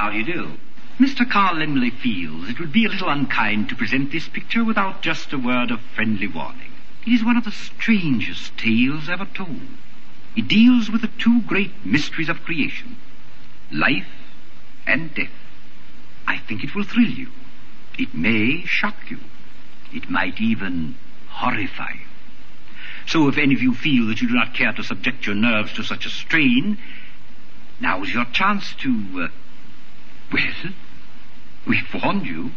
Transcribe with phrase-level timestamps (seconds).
[0.00, 0.52] How do you do?
[0.98, 1.30] Mr.
[1.30, 5.30] Carl Laemmle feels it would be a little unkind to present this picture without just
[5.34, 6.72] a word of friendly warning.
[7.06, 9.60] It is one of the strangest tales ever told.
[10.34, 12.96] It deals with the two great mysteries of creation,
[13.70, 14.08] life
[14.86, 15.28] and death.
[16.26, 17.28] I think it will thrill you.
[17.98, 19.18] It may shock you.
[19.92, 20.94] It might even
[21.28, 22.06] horrify you.
[23.04, 25.74] So if any of you feel that you do not care to subject your nerves
[25.74, 26.78] to such a strain,
[27.80, 29.28] now is your chance to, uh,
[30.32, 30.72] well,
[31.66, 32.50] we've warned you.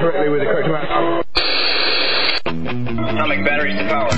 [0.00, 1.26] Correctly with the correct amount.
[2.46, 4.10] Atomic batteries to power.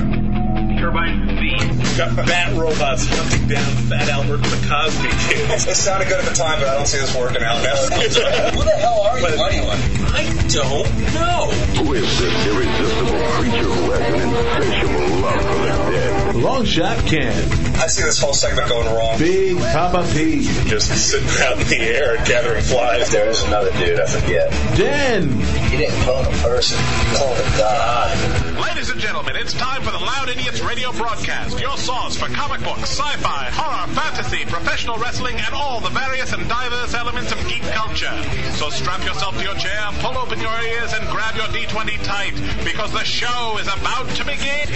[0.78, 1.56] Turbine V.
[1.96, 5.66] Got bat robots hunting down Fat Albert and the Cosby Kids.
[5.66, 7.76] It sounded good at the time, but I don't see this working out now.
[8.50, 9.78] Who the hell are you anyway?
[10.12, 11.50] I don't know.
[11.82, 16.34] Who is this irresistible creature who has an insatiable love for the dead?
[16.36, 17.73] Long Shot Ken.
[17.84, 19.18] I see this whole segment going wrong.
[19.18, 20.40] Big Papa P.
[20.64, 23.10] Just sitting out in the air and gathering flies.
[23.10, 24.50] There is another dude, I forget.
[24.74, 25.28] Dan.
[25.68, 28.16] He didn't clone a person, he cloned a god.
[28.56, 31.60] Ladies and gentlemen, it's time for the Loud Idiots radio broadcast.
[31.60, 36.48] Your source for comic books, sci-fi, horror, fantasy, professional wrestling, and all the various and
[36.48, 38.16] diverse elements of geek culture.
[38.56, 42.32] So strap yourself to your chair, pull open your ears, and grab your D20 tight,
[42.64, 44.72] because the show is about to begin.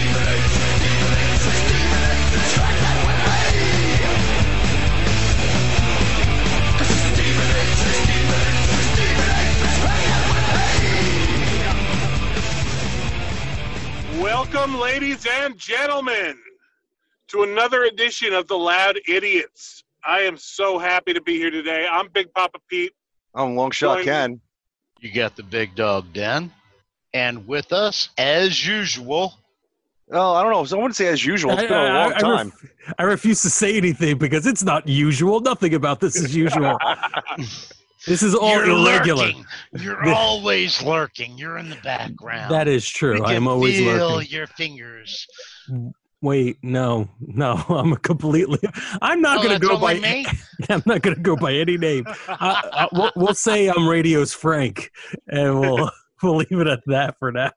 [14.19, 16.37] Welcome, ladies and gentlemen,
[17.29, 19.83] to another edition of the Loud Idiots.
[20.05, 21.87] I am so happy to be here today.
[21.89, 22.91] I'm Big Papa Pete.
[23.33, 24.41] I'm Long Shot Join- Ken.
[24.99, 26.51] You got the big dog, Dan.
[27.13, 29.38] And with us, as usual,
[30.11, 30.63] Oh, I don't know.
[30.65, 31.51] Someone say as usual.
[31.51, 32.47] It's been a long I, time.
[32.63, 35.39] ref- I refuse to say anything because it's not usual.
[35.39, 36.77] Nothing about this is usual.
[38.07, 39.25] this is all you're irregular.
[39.25, 39.45] lurking.
[39.79, 41.37] You're always lurking.
[41.37, 42.51] You're in the background.
[42.51, 43.23] That is true.
[43.23, 44.31] I am can always feel lurking.
[44.31, 45.27] your fingers.
[46.21, 47.53] Wait, no, no.
[47.69, 48.59] I'm a completely.
[49.01, 49.93] I'm not Oh, going to go by.
[49.99, 50.25] me?
[50.69, 52.05] I'm not going to go by any name.
[52.27, 52.35] Uh,
[52.73, 54.91] uh, we'll, we'll say I'm Radio's Frank,
[55.27, 55.91] and we'll
[56.23, 57.51] we'll leave it at that for now.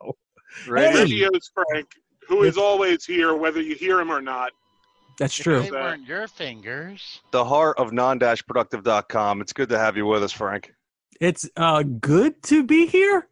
[0.69, 1.03] Radio- Hey!
[1.05, 1.89] Radio's Frank,
[2.29, 4.53] who is always here, whether you hear him or not.
[5.19, 5.63] That's true.
[5.63, 7.21] They weren't your fingers.
[7.31, 9.41] The heart of non-productive.com.
[9.41, 10.73] It's good to have you with us, Frank.
[11.21, 13.29] It's uh good to be here.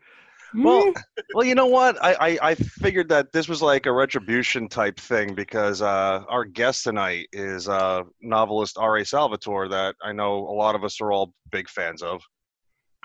[0.54, 0.92] Well,
[1.34, 1.96] well, you know what?
[2.02, 6.44] I, I, I figured that this was like a retribution type thing because uh, our
[6.44, 9.04] guest tonight is uh, novelist R.A.
[9.04, 12.22] Salvatore that I know a lot of us are all big fans of.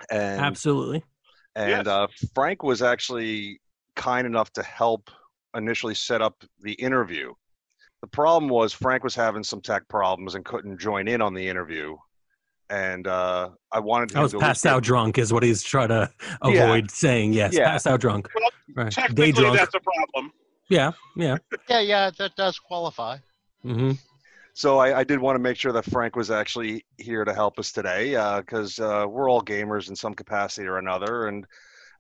[0.10, 1.04] And absolutely.
[1.56, 1.88] And Yes.
[1.88, 3.62] uh, Frank was actually
[3.96, 5.10] kind enough to help
[5.56, 7.34] initially set up the interview.
[8.02, 11.48] The problem was Frank was having some tech problems and couldn't join in on the
[11.48, 11.96] interview.
[12.70, 15.90] And uh, I wanted him I was to passed out drunk, is what he's trying
[15.90, 16.12] to
[16.46, 16.64] Yeah.
[16.66, 17.34] avoid saying.
[17.34, 17.66] Yes, Yeah.
[17.70, 18.30] passed out drunk.
[18.36, 18.90] Well, Right.
[18.92, 19.58] Day Technically, drunk.
[19.60, 20.34] that's a problem.
[20.70, 21.38] Yeah, yeah.
[21.70, 23.18] Yeah, yeah, that does qualify.
[23.62, 23.92] hmm
[24.54, 27.60] So I, I did want to make sure that Frank was actually here to help
[27.60, 31.46] us today because uh, we're all gamers in some capacity or another, and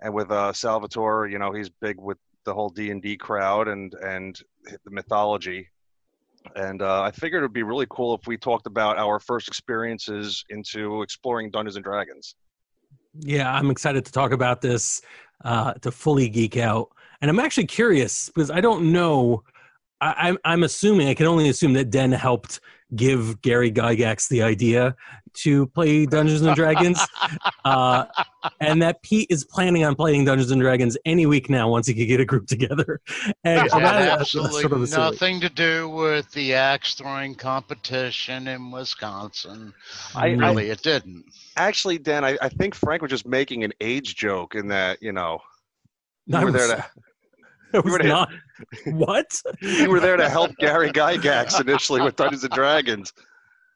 [0.01, 3.67] and with uh, Salvatore, you know, he's big with the whole D and D crowd
[3.67, 5.67] and and the mythology.
[6.55, 9.47] And uh, I figured it would be really cool if we talked about our first
[9.47, 12.35] experiences into exploring Dungeons and Dragons.
[13.19, 15.01] Yeah, I'm excited to talk about this,
[15.43, 16.89] uh, to fully geek out.
[17.21, 19.43] And I'm actually curious because I don't know.
[20.01, 22.59] I, I'm, I'm assuming, I can only assume that Den helped
[22.95, 24.95] give Gary Gygax the idea
[25.43, 26.99] to play Dungeons and Dragons.
[27.65, 28.05] uh,
[28.59, 31.93] and that Pete is planning on playing Dungeons and Dragons any week now once he
[31.93, 33.01] could get a group together.
[33.43, 38.47] And It had that- absolutely sort of nothing to do with the axe throwing competition
[38.47, 39.73] in Wisconsin.
[40.15, 41.25] I- I- really, it didn't.
[41.57, 45.11] Actually, Dan, I, I think Frank was just making an age joke in that you
[45.11, 45.39] know
[46.27, 46.85] you were there to
[47.73, 48.29] It was were to- not.
[48.85, 49.41] What?
[49.61, 53.11] you were there to help Gary Gygax initially with Dungeons and Dragons.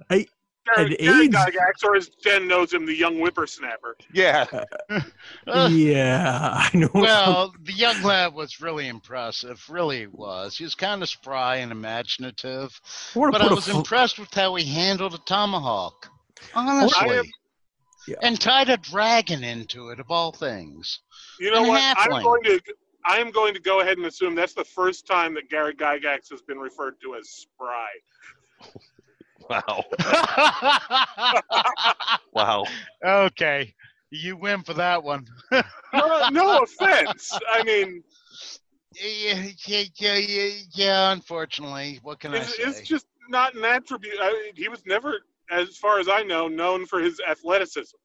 [0.09, 0.27] Gary,
[0.77, 3.95] An age- Gygax, or as Jen knows him, the young whippersnapper.
[4.13, 4.45] Yeah.
[5.47, 6.89] Uh, yeah, I know.
[6.93, 9.63] well, the young lad was really impressive.
[9.69, 10.57] Really was.
[10.57, 12.79] He was kind of spry and imaginative.
[13.15, 16.07] I But I was fl- impressed with how he handled a tomahawk.
[16.53, 17.09] Honestly.
[17.09, 17.25] I am-
[18.21, 20.99] And tied a dragon into it, of all things.
[21.39, 21.97] You know And what?
[21.99, 22.59] I'm going to.
[23.05, 26.29] I am going to go ahead and assume that's the first time that Gary Gygax
[26.31, 27.87] has been referred to as spry.
[29.49, 29.83] Wow.
[32.31, 32.63] Wow.
[33.03, 33.73] okay.
[34.11, 35.27] You win for that one.
[35.91, 37.37] No, no offense.
[37.51, 38.03] I mean,
[38.93, 41.99] yeah, yeah, yeah, yeah, yeah, unfortunately.
[42.03, 42.63] What can I it's, say?
[42.63, 44.13] it's just not an attribute.
[44.21, 45.15] I, he was never,
[45.49, 47.97] as far as I know, known for his athleticism.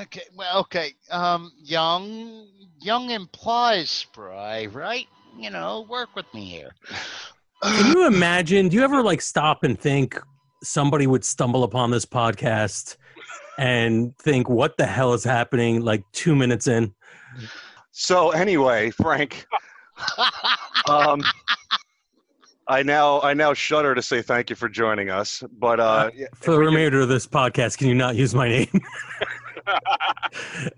[0.00, 0.94] Okay, well, okay.
[1.12, 2.48] Um, young,
[2.80, 5.06] young implies spry, right?
[5.38, 6.74] You know, work with me here.
[7.62, 8.68] Can you imagine?
[8.68, 10.18] Do you ever like stop and think
[10.62, 12.96] somebody would stumble upon this podcast
[13.58, 16.94] and think, "What the hell is happening?" Like two minutes in.
[17.92, 19.46] So anyway, Frank,
[20.88, 21.22] um,
[22.68, 25.42] I now I now shudder to say thank you for joining us.
[25.58, 28.68] But uh, yeah, For the remainder of this podcast, can you not use my name?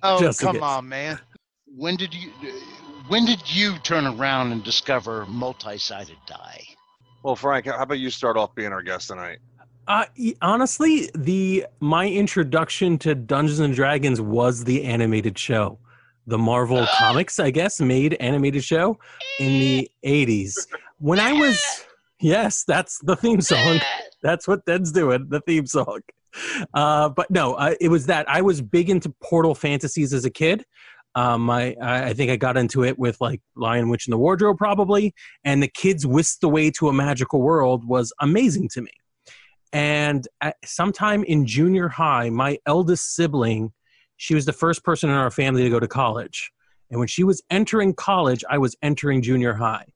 [0.03, 1.19] Oh, Just come on, man.
[1.77, 2.31] When did you?
[3.09, 6.65] When did you turn around and discover multi-sided die?
[7.23, 9.39] well, Frank, how about you start off being our guest tonight?
[9.93, 10.07] Uh,
[10.41, 15.79] honestly, the my introduction to Dungeons and Dragons was the animated show,
[16.27, 18.99] the Marvel Comics, I guess, made animated show
[19.39, 20.55] in the '80s.
[20.99, 21.63] When I was,
[22.21, 23.81] yes, that's the theme song.
[24.23, 26.01] That's what Den's doing, the theme song.
[26.73, 30.31] Uh, but no, uh, it was that I was big into Portal fantasies as a
[30.31, 30.65] kid.
[31.15, 34.17] Um, I, I I think I got into it with like Lion Witch in the
[34.17, 38.93] Wardrobe, probably, and the kids whisked away to a magical world was amazing to me.
[39.73, 43.73] And at, sometime in junior high, my eldest sibling,
[44.17, 46.53] she was the first person in our family to go to college.
[46.91, 49.87] And when she was entering college, I was entering junior high.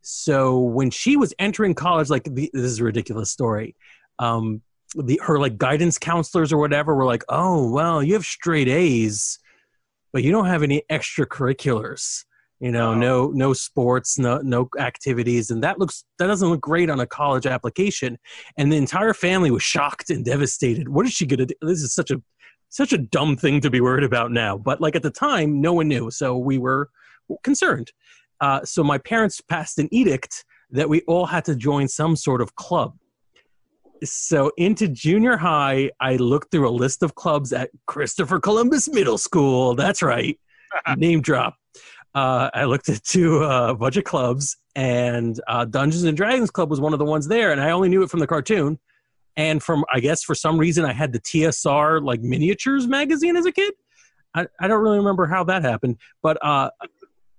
[0.00, 3.76] So when she was entering college, like the, this is a ridiculous story.
[4.18, 4.62] Um,
[4.94, 9.38] the her like guidance counselors or whatever were like, "Oh, well, you have straight A's,
[10.12, 12.24] but you don't have any extracurriculars."
[12.60, 16.90] You know, no no sports, no no activities, and that looks that doesn't look great
[16.90, 18.18] on a college application.
[18.56, 20.88] And the entire family was shocked and devastated.
[20.88, 21.54] What is she gonna do?
[21.62, 22.20] This is such a
[22.68, 24.58] such a dumb thing to be worried about now.
[24.58, 26.90] But like at the time, no one knew, so we were
[27.44, 27.92] concerned.
[28.40, 32.40] Uh, so my parents passed an edict that we all had to join some sort
[32.40, 32.94] of club.
[34.04, 39.18] So into junior high, I looked through a list of clubs at Christopher Columbus Middle
[39.18, 39.74] School.
[39.74, 40.38] That's right,
[40.96, 41.56] name drop.
[42.14, 46.70] Uh, I looked into uh, a bunch of clubs, and uh, Dungeons and Dragons Club
[46.70, 48.78] was one of the ones there, and I only knew it from the cartoon.
[49.36, 53.46] And from, I guess, for some reason, I had the TSR like miniatures magazine as
[53.46, 53.72] a kid.
[54.34, 56.70] I, I don't really remember how that happened, but uh,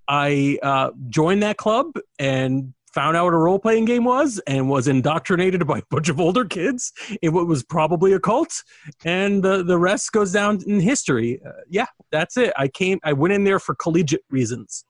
[0.08, 4.70] I uh, joined that club and found out what a role playing game was and
[4.70, 6.92] was indoctrinated by a bunch of older kids
[7.22, 8.64] in what was probably a cult.
[9.06, 11.42] And the, the rest goes down in history.
[11.46, 12.54] Uh, yeah, that's it.
[12.58, 14.86] I came, I went in there for collegiate reasons.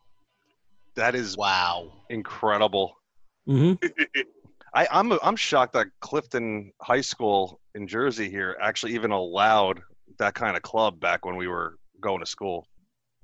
[0.95, 1.91] That is Wow.
[2.09, 2.95] incredible.
[3.45, 3.73] hmm
[4.73, 9.81] I, I'm I'm shocked that Clifton High School in Jersey here actually even allowed
[10.19, 12.67] that kind of club back when we were going to school.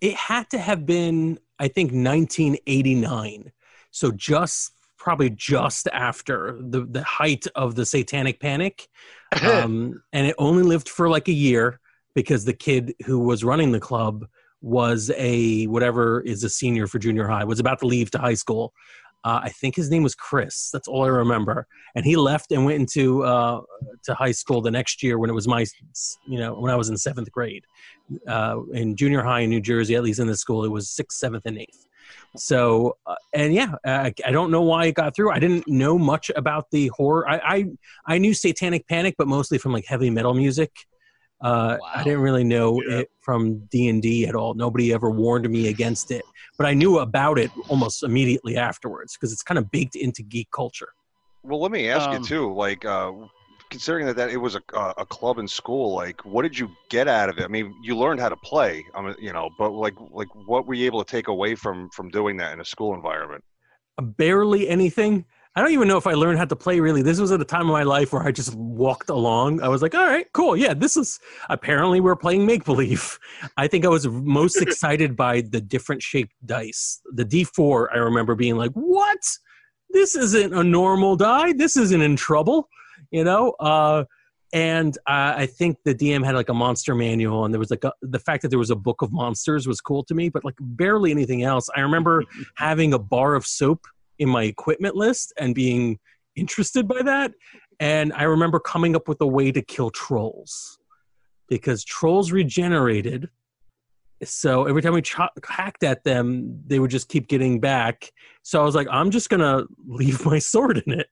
[0.02, 3.52] It had to have been, I think, 1989.
[3.96, 8.88] So just probably just after the, the height of the satanic panic.
[9.44, 11.82] Um, and it only lived for like a year
[12.14, 14.26] because the kid who was running the club
[14.62, 18.36] was a whatever is a senior for junior high, was about to leave to high
[18.36, 18.72] school.
[19.26, 20.70] Uh, I think his name was Chris.
[20.72, 21.68] That's all I remember.
[21.96, 23.62] And he left and went into uh,
[24.04, 25.66] to high school the next year when it was my,
[26.26, 27.66] you know, when I was in seventh grade.
[28.26, 31.18] Uh, in junior high in New Jersey, at least in the school, it was sixth,
[31.18, 31.88] seventh, and eighth.
[32.38, 35.32] So, uh, and yeah, I, I don't know why it got through.
[35.32, 37.28] I didn't know much about the horror.
[37.30, 37.66] I, I,
[38.06, 40.72] I knew Satanic Panic, but mostly from like heavy metal music.
[41.42, 43.00] Uh, I didn't really know Yeah.
[43.00, 44.54] it from D and D at all.
[44.54, 46.24] Nobody ever warned me against it,
[46.58, 50.50] but I knew about it almost immediately afterwards because it's kind of baked into geek
[50.52, 50.90] culture.
[51.44, 52.54] Well, let me ask Um, you too.
[52.54, 53.12] Like, uh,
[53.76, 56.70] considering that, that it was a, a a club in school, like, what did you
[56.90, 57.44] get out of it?
[57.44, 60.66] I mean, you learned how to play, I mean, you know, but like, like, what
[60.66, 63.44] were you able to take away from from doing that in a school environment?
[63.98, 65.26] Uh, barely anything.
[65.58, 67.02] I don't even know if I learned how to play really.
[67.02, 69.62] This was at a time of my life where I just walked along.
[69.62, 70.56] I was like, all right, cool.
[70.56, 73.20] Yeah, this is apparently we're playing make believe.
[73.58, 77.02] I think I was most excited by the different shaped dice.
[77.14, 79.20] The D4, I remember being like, what?
[79.90, 81.52] This isn't a normal die.
[81.54, 82.70] This isn't in trouble,
[83.12, 83.52] you know?
[83.60, 84.06] Uh,
[84.54, 87.84] and uh, I think the DM had like a monster manual, and there was like
[87.84, 90.46] a, the fact that there was a book of monsters was cool to me, but
[90.46, 91.68] like barely anything else.
[91.76, 92.24] I remember
[92.56, 93.86] having a bar of soap
[94.20, 96.00] in my equipment list and being
[96.36, 97.34] interested by that.
[97.80, 100.80] And I remember coming up with a way to kill trolls
[101.50, 103.30] because trolls regenerated.
[104.28, 105.16] So every time we ch-
[105.48, 108.12] hacked at them, they would just keep getting back.
[108.44, 111.08] So I was like, I'm just gonna leave my sword in it,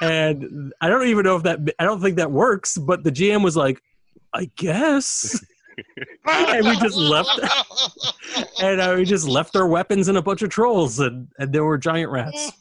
[0.00, 2.76] and I don't even know if that I don't think that works.
[2.78, 3.80] But the GM was like,
[4.34, 5.42] I guess.
[6.28, 7.40] and we just left
[8.62, 11.64] and uh, we just left our weapons and a bunch of trolls and, and there
[11.64, 12.52] were giant rats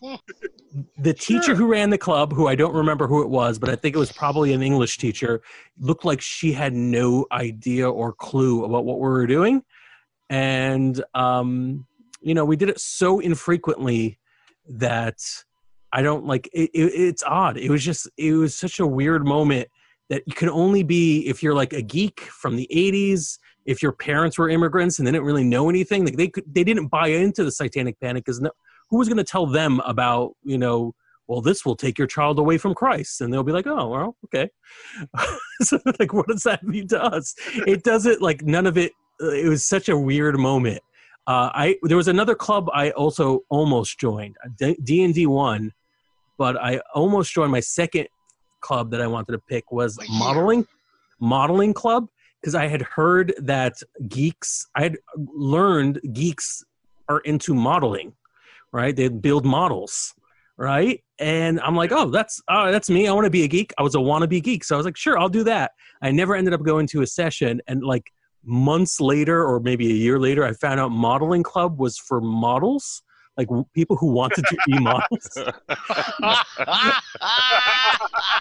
[0.98, 1.56] the teacher Sure.
[1.56, 4.00] who ran the club who i don't remember who it was but i think it
[4.00, 5.42] was probably an english teacher
[5.80, 9.64] looked like she had no idea or clue about what we were doing
[10.30, 11.86] and um
[12.22, 14.20] you know we did it so infrequently
[14.68, 15.18] that
[15.92, 17.58] i don't like it, it, it's odd.
[17.58, 19.68] It was just it was such a weird moment
[20.10, 23.92] that you can only be if you're like a geek from the 80s if your
[23.92, 27.08] parents were immigrants and they didn't really know anything like they could they didn't buy
[27.08, 28.52] into the satanic panic because no,
[28.90, 30.94] who was going to tell them about you know
[31.28, 33.22] well this will take your child away from christ?
[33.22, 34.50] And they'll be like oh well okay.
[35.62, 37.36] So like what does that mean to us?
[37.68, 40.82] It doesn't like none of it it was such a weird moment
[41.30, 45.72] uh, I there was another club I also almost joined D and D one,
[46.40, 48.08] but I almost joined my second
[48.62, 50.66] club that I wanted to pick was modeling
[51.20, 52.08] modeling club
[52.42, 53.76] because I had heard that
[54.08, 56.64] geeks I had learned geeks
[57.10, 58.14] are into modeling,
[58.72, 58.96] right?
[58.96, 60.16] They build models,
[60.58, 61.04] right?
[61.20, 63.08] And I'm like, oh, that's oh, that's me.
[63.08, 63.72] I want to be a geek.
[63.78, 65.74] I was a wannabe geek, so I was like, sure, I'll do that.
[66.02, 68.12] I never ended up going to a session, and like
[68.44, 73.02] months later, or maybe a year later, I found out modeling club was for models,
[73.38, 75.38] like people who wanted to be models.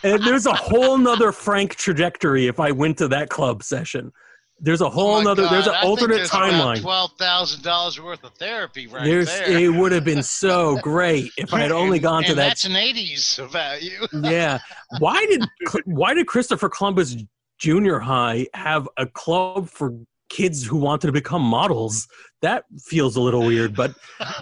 [0.02, 4.12] and there's a whole nother Frank trajectory if I went to that club session.
[4.60, 5.46] There's a oh whole Oh nother.
[5.48, 6.80] there's an I alternate there's timeline.
[6.80, 9.56] Twelve thousand dollars worth of therapy right There's, there.
[9.56, 12.48] it would have been so great if I had only And- gone to and that.
[12.48, 14.00] That's an '80s value.
[14.12, 14.58] yeah.
[14.98, 15.44] Why did
[15.84, 17.14] Why did Christopher Columbus
[17.58, 19.94] Junior High have a club for
[20.28, 22.06] kids who wanted to become models?
[22.42, 23.94] That feels a little weird, but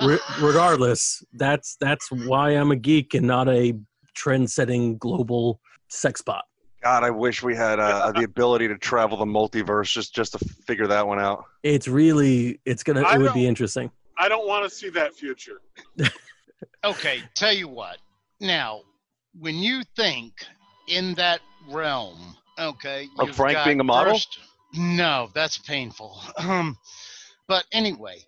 [0.03, 3.75] re- regardless, that's that's why I'm a geek and not a
[4.15, 6.45] trend-setting global sex bot.
[6.83, 10.39] God, I wish we had uh, the ability to travel the multiverse just just to
[10.67, 11.45] figure that one out.
[11.63, 13.91] It's really, it's gonna, I it would be interesting.
[14.19, 15.61] I don't want to see that future.
[16.85, 17.99] Okay, tell you what.
[18.41, 18.83] Now,
[19.39, 20.33] when you think
[20.89, 24.15] in that realm, okay, Of Frank being a model?
[24.15, 24.39] first-
[24.75, 26.21] no, that's painful.
[26.39, 26.77] Um,
[27.49, 28.19] but anyway,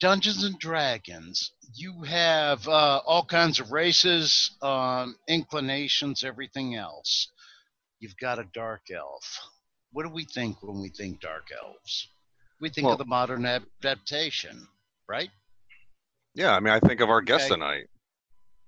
[0.00, 1.50] Dungeons and Dragons.
[1.74, 7.28] You have uh, all kinds of races, um, inclinations, everything else.
[8.00, 9.40] You've got a dark elf.
[9.92, 12.08] What do we think when we think dark elves?
[12.60, 14.68] We think Well- of the modern adaptation,
[15.08, 15.30] right?
[16.34, 17.54] Yeah, I mean, I think of our guest Okay.
[17.54, 17.86] tonight.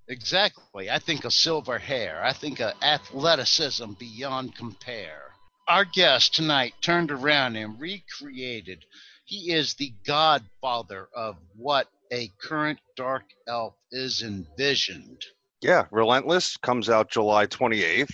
[0.09, 0.91] Exactly.
[0.91, 2.23] I think of silver hair.
[2.25, 5.33] I think of athleticism beyond compare.
[5.69, 8.85] Our guest tonight turned around and recreated.
[9.27, 15.23] He is the godfather of what a current dark elf is envisioned.
[15.61, 18.11] Yeah, Relentless comes out July 28th.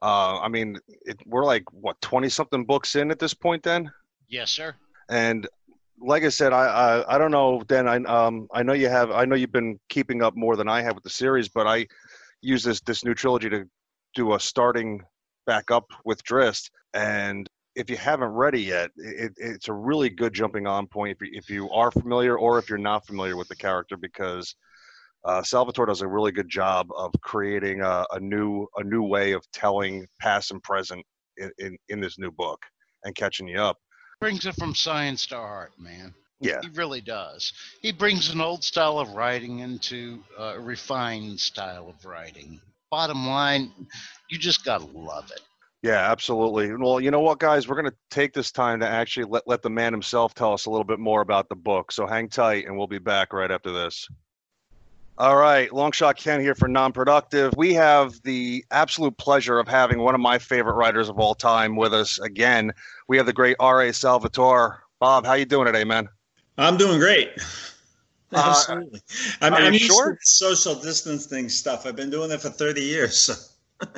[0.00, 3.90] Uh, I mean, it, we're like what 20 something books in at this point, then.
[4.28, 4.74] Yes, sir.
[5.10, 5.46] And
[6.00, 7.62] like I said, I I, I don't know.
[7.66, 9.10] Dan, I um I know you have.
[9.10, 11.86] I know you've been keeping up more than I have with the series, but I
[12.42, 13.64] use this this new trilogy to
[14.14, 15.02] do a starting
[15.46, 16.70] back up with Drizzt.
[16.94, 21.16] And if you haven't read it yet, it, it's a really good jumping on point
[21.20, 24.54] if you, if you are familiar or if you're not familiar with the character because
[25.24, 29.32] uh, Salvatore does a really good job of creating a, a new a new way
[29.32, 31.04] of telling past and present
[31.36, 32.60] in, in, in this new book
[33.04, 33.76] and catching you up.
[34.20, 36.14] Brings it from science to art, man.
[36.40, 36.60] Yeah.
[36.62, 37.52] He really does.
[37.82, 42.60] He brings an old style of writing into uh, a refined style of writing.
[42.90, 43.72] Bottom line,
[44.30, 45.40] you just got to love it.
[45.82, 46.74] Yeah, absolutely.
[46.74, 47.68] Well, you know what, guys?
[47.68, 50.66] We're going to take this time to actually let, let the man himself tell us
[50.66, 51.92] a little bit more about the book.
[51.92, 54.08] So hang tight, and we'll be back right after this.
[55.18, 57.54] All right, Longshot Ken here for Non-Productive.
[57.56, 61.74] We have the absolute pleasure of having one of my favorite writers of all time
[61.74, 62.72] with us again.
[63.08, 63.94] We have the great R.A.
[63.94, 64.82] Salvatore.
[65.00, 66.10] Bob, how you doing today, man?
[66.58, 67.30] I'm doing great.
[68.32, 69.00] Uh, Absolutely.
[69.40, 70.12] I'm, I'm used sure?
[70.12, 71.86] to social distancing stuff.
[71.86, 73.18] I've been doing it for 30 years.
[73.18, 73.34] So.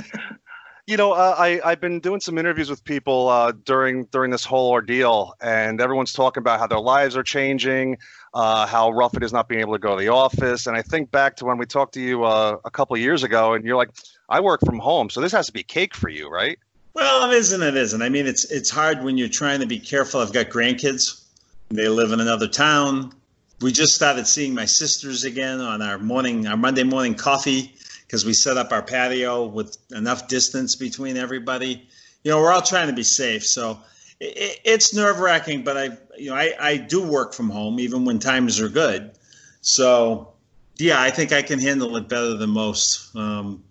[0.88, 4.46] You know, uh, I I've been doing some interviews with people uh, during during this
[4.46, 7.98] whole ordeal, and everyone's talking about how their lives are changing,
[8.32, 10.66] uh, how rough it is not being able to go to the office.
[10.66, 13.52] And I think back to when we talked to you uh, a couple years ago,
[13.52, 13.90] and you're like,
[14.30, 16.58] "I work from home, so this has to be cake for you, right?"
[16.94, 17.62] Well, it isn't.
[17.62, 18.00] It isn't.
[18.00, 20.22] I mean, it's it's hard when you're trying to be careful.
[20.22, 21.22] I've got grandkids.
[21.68, 23.12] They live in another town.
[23.60, 27.74] We just started seeing my sisters again on our morning, our Monday morning coffee,
[28.08, 31.86] because we set up our patio with enough distance between everybody.
[32.24, 33.46] You know, we're all trying to be safe.
[33.46, 33.78] So
[34.18, 38.06] it, it's nerve wracking, but I, you know, I, I do work from home even
[38.06, 39.12] when times are good.
[39.60, 40.32] So
[40.78, 43.14] yeah, I think I can handle it better than most.
[43.14, 43.62] Um,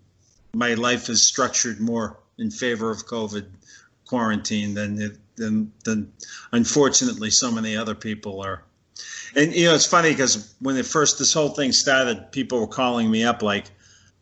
[0.54, 3.46] my life is structured more in favor of COVID
[4.06, 6.12] quarantine than it than than
[6.52, 8.62] unfortunately so many other people are.
[9.36, 12.66] And you know, it's funny because when it first this whole thing started, people were
[12.66, 13.70] calling me up like,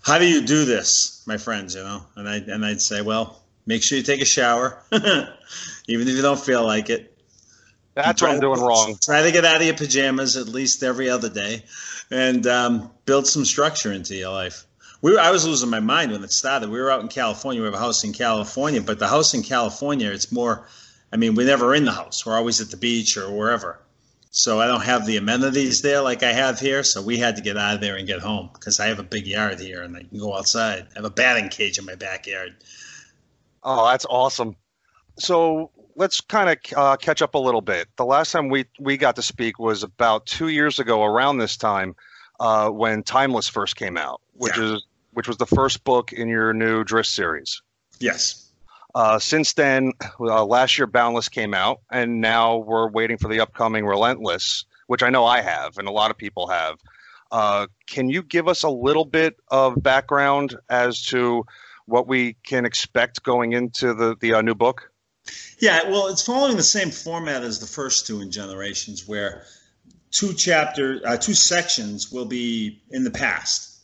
[0.07, 3.43] "How do you do this, my friends?" You know, and I and I'd say, "Well,
[3.67, 7.13] make sure you take a shower, even if you don't feel like it."
[7.95, 8.97] That's what I'm doing wrong.
[9.03, 11.65] Try to get out of your pajamas at least every other day,
[12.11, 14.65] and um, build some structure into your life.
[15.03, 16.69] We were, I was losing my mind when it started.
[16.69, 17.61] We were out in California.
[17.63, 20.69] We have a house in California, but the house in California, it's more.
[21.13, 22.25] I mean, we're never in the house.
[22.25, 23.79] We're always at the beach or wherever.
[24.37, 26.83] So I don't have the amenities there like I have here.
[26.85, 29.03] So we had to get out of there and get home because I have a
[29.03, 30.87] big yard here and I can go outside.
[30.91, 32.55] I have a batting cage in my backyard.
[33.63, 34.55] Oh, that's awesome.
[35.19, 37.89] So let's kind of uh, catch up a little bit.
[37.97, 41.57] The last time we we got to speak was about two years ago, around this
[41.57, 41.97] time,
[42.39, 44.75] uh, when Timeless first came out, which Yeah.
[44.75, 47.63] is which was the first book in your new Drizzt series.
[48.01, 48.46] Yes.
[48.97, 53.41] Uh, since then, uh, last year Boundless came out, and now we're waiting for the
[53.41, 56.79] upcoming Relentless, which I know I have, and a lot of people have.
[57.31, 61.45] Uh, can you give us a little bit of background as to
[61.85, 64.91] what we can expect going into the the uh, new book?
[65.59, 69.45] Yeah, well, it's following the same format as the first two in Generations, where
[70.11, 73.76] two chapter, uh, two sections will be in the past,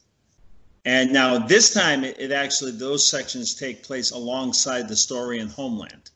[0.85, 5.49] and now this time it, it actually those sections take place alongside the story in
[5.49, 6.11] Homeland,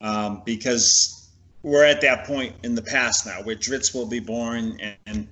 [0.00, 1.30] um, because
[1.62, 5.28] we're at that point in the past now where Drizzt will be born and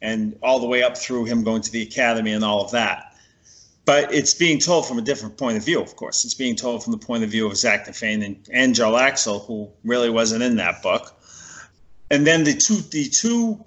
[0.00, 3.12] and all the way up through him going to the academy and all of that
[3.84, 6.24] but it's being told from a different point of view, of course.
[6.24, 10.10] It's being told from the point of view of Zaknafein and, and Jarlaxle, who really
[10.10, 11.12] wasn't in that book.
[12.10, 13.64] And then the two, the two,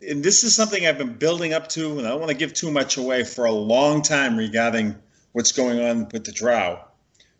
[0.00, 2.54] and this is something I've been building up to, and I don't want to give
[2.54, 4.94] too much away for a long time regarding
[5.32, 6.80] what's going on with the Drow.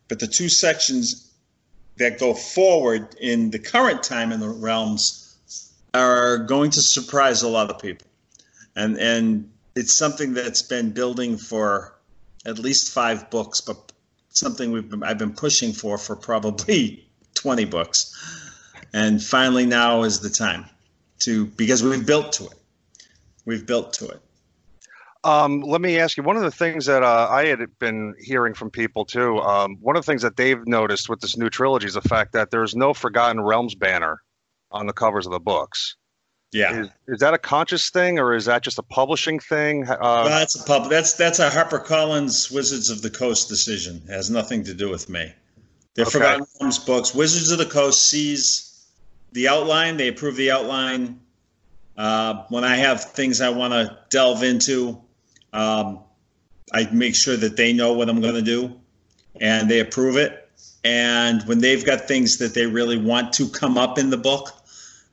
[0.08, 1.30] But the two sections
[1.98, 5.36] that go forward in the current time in the realms
[5.94, 8.06] are going to surprise a lot of people.
[8.74, 11.94] And, and it's something that's been building for
[12.44, 13.92] at least five books, but
[14.30, 18.14] something we've been, I've been pushing for for probably 20 books.
[18.92, 20.66] And finally, now is the time
[21.20, 22.54] to because we've built to it.
[23.44, 24.20] We've built to it.
[25.24, 28.54] Um, let me ask you one of the things that uh, I had been hearing
[28.54, 29.40] from people too.
[29.40, 32.32] Um, one of the things that they've noticed with this new trilogy is the fact
[32.34, 34.22] that there's no Forgotten Realms banner
[34.70, 35.96] on the covers of the books.
[36.50, 39.86] Yeah, Is, is that a conscious thing or is that just a publishing thing?
[39.86, 40.88] Uh, well, that's a pub.
[40.88, 44.00] That's that's a HarperCollins Wizards of the Coast decision.
[44.08, 45.30] It has nothing to do with me.
[45.94, 46.12] They're Okay.
[46.12, 47.14] Forgotten Realms books.
[47.14, 48.67] Wizards of the Coast sees
[49.38, 49.96] the outline.
[49.96, 51.20] They approve the outline.
[51.96, 55.00] Uh, when I have things I want to delve into,
[55.52, 56.00] um,
[56.72, 58.80] I make sure that they know what I'm going to do,
[59.40, 60.48] and they approve it.
[60.82, 64.50] And when they've got things that they really want to come up in the book,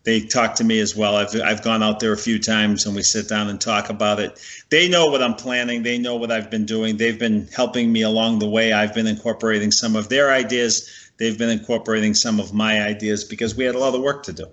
[0.06, 1.16] they talk to me as well.
[1.16, 4.20] I've I've gone out there a few times and we sit down and talk about
[4.20, 4.40] it.
[4.70, 5.82] They know what I'm planning.
[5.82, 6.98] They know what I've been doing.
[6.98, 8.72] They've been helping me along the way.
[8.72, 11.05] I've been incorporating some of their ideas.
[11.17, 14.34] They've been incorporating some of my ideas because we had a lot of work to
[14.34, 14.47] do.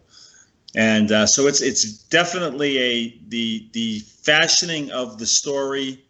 [0.75, 6.03] And uh, so it's it's definitely a the the fashioning of the story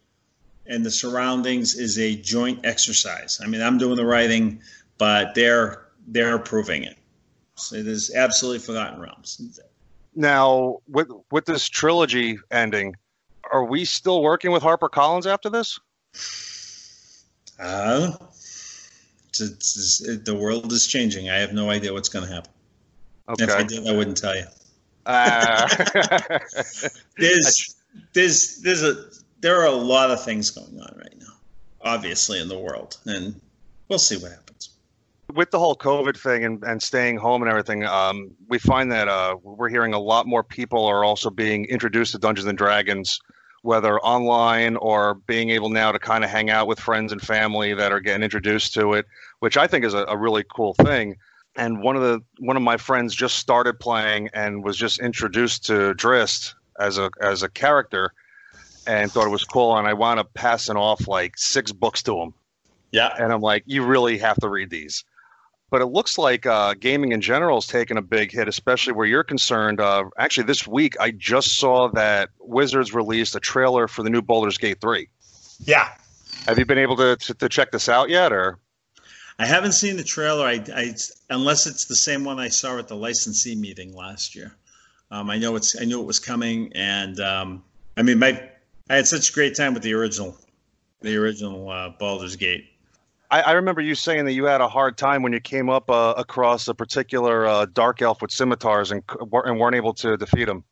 [0.65, 3.41] and the surroundings is a joint exercise.
[3.43, 4.61] I mean, I'm doing the writing,
[4.97, 6.97] but they're they're approving it.
[7.55, 9.59] So it is absolutely Forgotten Realms.
[10.15, 12.95] now, with with this trilogy ending,
[13.51, 15.79] are we still working with HarperCollins after this?
[17.59, 18.11] Uh,
[19.41, 21.29] it's, it's, it, the world is changing.
[21.29, 22.51] I have no idea what's going to happen.
[23.39, 24.45] If I did, I wouldn't tell you.
[25.05, 25.67] Uh,
[27.17, 27.75] There's
[28.13, 29.05] there's there's a
[29.41, 31.33] there are a lot of things going on right now,
[31.81, 33.39] obviously in the world, and
[33.87, 34.69] we'll see what happens.
[35.33, 39.07] with the whole COVID thing and, and staying home and everything, um, we find that
[39.07, 43.19] uh, we're hearing a lot more people are also being introduced to Dungeons and Dragons,
[43.63, 47.73] whether online or being able now to kind of hang out with friends and family
[47.73, 49.05] that are getting introduced to it,
[49.39, 51.15] which I think is a, a really cool thing.
[51.55, 55.65] And one of the one of my friends just started playing and was just introduced
[55.67, 58.13] to Drizzt as a as a character,
[58.85, 59.77] and thought it was cool.
[59.77, 62.33] And I wound up passing off like six books to him.
[62.91, 63.13] Yeah.
[63.17, 65.05] And I'm like, you really have to read these.
[65.73, 69.07] But it looks like uh, gaming in general is taking a big hit, especially where
[69.07, 69.81] you're concerned.
[69.81, 74.21] Uh, actually, this week I just saw that Wizards released a trailer for the new
[74.21, 75.09] Baldur's Gate 3.
[75.61, 75.89] Yeah.
[76.45, 78.31] Have you been able to, to, to check this out yet?
[78.31, 78.59] Or
[79.39, 80.45] I haven't seen the trailer.
[80.45, 80.93] I, I
[81.31, 84.55] unless it's the same one I saw at the licensee meeting last year.
[85.09, 87.63] Um, I know it's I knew it was coming, and um,
[87.97, 88.47] I mean, my
[88.91, 90.37] I had such a great time with the original,
[91.01, 92.72] the original uh, Baldur's Gate.
[93.33, 95.89] I, I remember you saying that you had a hard time when you came up
[95.89, 100.47] uh, across a particular uh, dark elf with scimitars and and weren't able to defeat
[100.47, 100.63] him.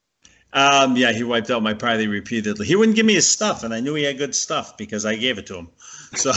[0.53, 2.67] Um, yeah, he wiped out my party repeatedly.
[2.67, 5.15] He wouldn't give me his stuff, and I knew he had good stuff because I
[5.15, 5.69] gave it to him.
[6.13, 6.33] So,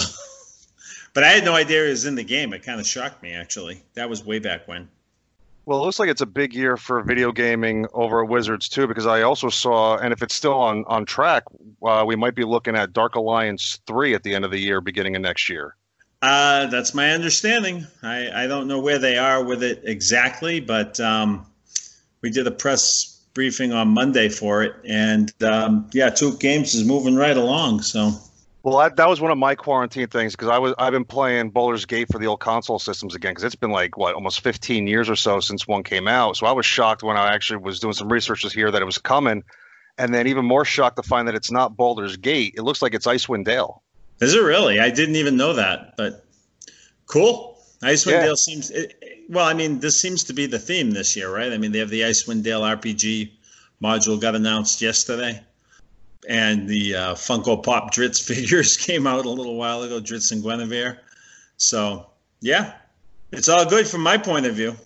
[1.13, 2.55] but I had no idea he was in the game.
[2.55, 3.83] It kind of shocked me, actually.
[3.93, 4.89] That was way back when.
[5.67, 8.87] Well, it looks like it's a big year for video gaming over at Wizards too,
[8.87, 11.43] because I also saw, and if it's still on on track,
[11.83, 14.81] uh, we might be looking at Dark Alliance three at the end of the year,
[14.81, 15.77] beginning of next year.
[16.25, 17.87] Uh, that's my understanding.
[18.03, 21.45] I, I don't know where they are with it exactly, but um,
[22.23, 26.87] we did a press briefing on Monday for it, and um, yeah, Tuque Games is
[26.87, 27.83] moving right along.
[27.83, 28.13] So.
[28.63, 31.51] Well, I, that was one of my quarantine things because I was I've been playing
[31.51, 34.87] Baldur's Gate for the old console systems again because it's been like what almost 15
[34.87, 36.39] years or so since one came out.
[36.39, 38.87] So I was shocked when I actually was doing some research to hear that it
[38.87, 39.43] was coming,
[39.99, 42.55] and then even more shocked to find that it's not Baldur's Gate.
[42.57, 43.83] It looks like it's Icewind Dale.
[44.21, 44.81] Is it really?
[44.81, 46.25] I didn't even know that, but
[47.07, 47.59] cool.
[47.83, 48.23] Icewind yeah.
[48.23, 48.97] Dale seems it,
[49.29, 49.47] well.
[49.47, 51.53] I mean, this seems to be the theme this year, right?
[51.53, 53.31] I mean, they have the Icewind Dale RPG
[53.83, 55.43] module got announced yesterday
[56.29, 60.43] and the uh, Funko Pop Drizzt figures came out a little while ago, Drizzt and
[60.43, 60.99] Guenhwyvar.
[61.57, 62.07] So
[62.41, 62.75] yeah,
[63.33, 64.77] it's all good from my point of view.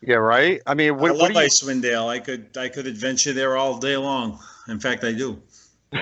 [0.00, 0.60] Yeah, right.
[0.66, 1.36] I mean, what, I love you...
[1.36, 2.08] Icewind Dale.
[2.08, 4.38] I could I could adventure there all day long.
[4.68, 5.40] In fact, I do.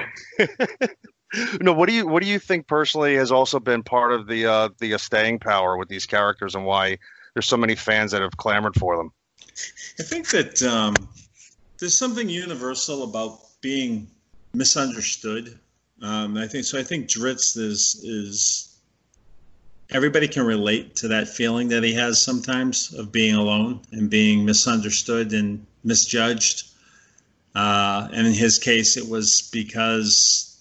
[1.60, 4.46] no, what do you what do you think personally has also been part of the
[4.46, 6.98] uh, the uh, staying power with these characters and why
[7.34, 9.12] there's so many fans that have clamored for them?
[9.98, 10.94] I think that um,
[11.78, 14.08] there's something universal about being
[14.54, 15.58] misunderstood.
[16.02, 16.78] Um, I think so.
[16.78, 18.76] I think Drizzt is is
[19.90, 24.44] everybody can relate to that feeling that he has sometimes of being alone and being
[24.44, 26.68] misunderstood and misjudged.
[27.54, 30.51] Uh, and in his case, it was because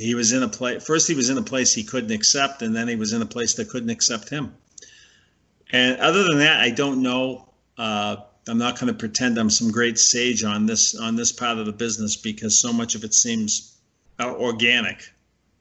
[0.00, 0.84] he was in a place.
[0.84, 3.26] First, he was in a place he couldn't accept, and then he was in a
[3.26, 4.54] place that couldn't accept him.
[5.72, 7.48] And other than that, I don't know.
[7.76, 8.16] Uh,
[8.48, 11.66] I'm not going to pretend I'm some great sage on this on this part of
[11.66, 13.76] the business because so much of it seems
[14.18, 15.12] uh, organic,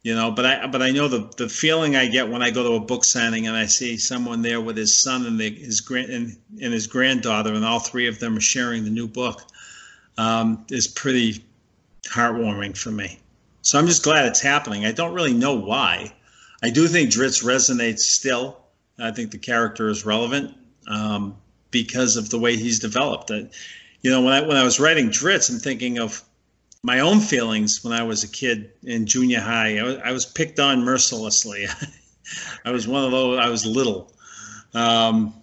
[0.04, 0.32] you know.
[0.32, 2.80] But I but I know the the feeling I get when I go to a
[2.80, 6.38] book signing and I see someone there with his son and the, his grand and,
[6.62, 9.44] and his granddaughter and all three of them are sharing the new book
[10.18, 11.44] um, is pretty
[12.06, 13.20] heartwarming for me.
[13.62, 14.86] So I'm just glad it's happening.
[14.86, 16.14] I don't really know why.
[16.64, 18.58] I do think Drizzt resonates still.
[18.98, 20.56] I think the character is relevant.
[20.88, 21.38] Um,
[21.72, 23.32] because of the way he's developed.
[23.32, 23.50] I,
[24.02, 26.24] you know, when I when I was writing Drizzt, I'm thinking of
[26.82, 29.78] my own feelings when I was a kid in junior high.
[29.78, 31.66] I was, I was picked on mercilessly.
[32.66, 33.40] I was one of those.
[33.40, 34.14] I was little,
[34.74, 35.34] um,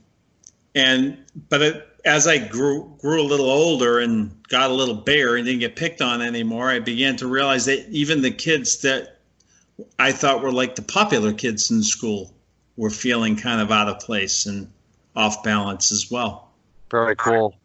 [0.74, 5.36] and but it, as I grew grew a little older and got a little bigger
[5.36, 9.18] and didn't get picked on anymore, I began to realize that even the kids that
[9.98, 12.32] I thought were like the popular kids in school
[12.76, 14.70] were feeling kind of out of place and
[15.16, 16.52] off balance as well.
[16.90, 17.56] Very cool.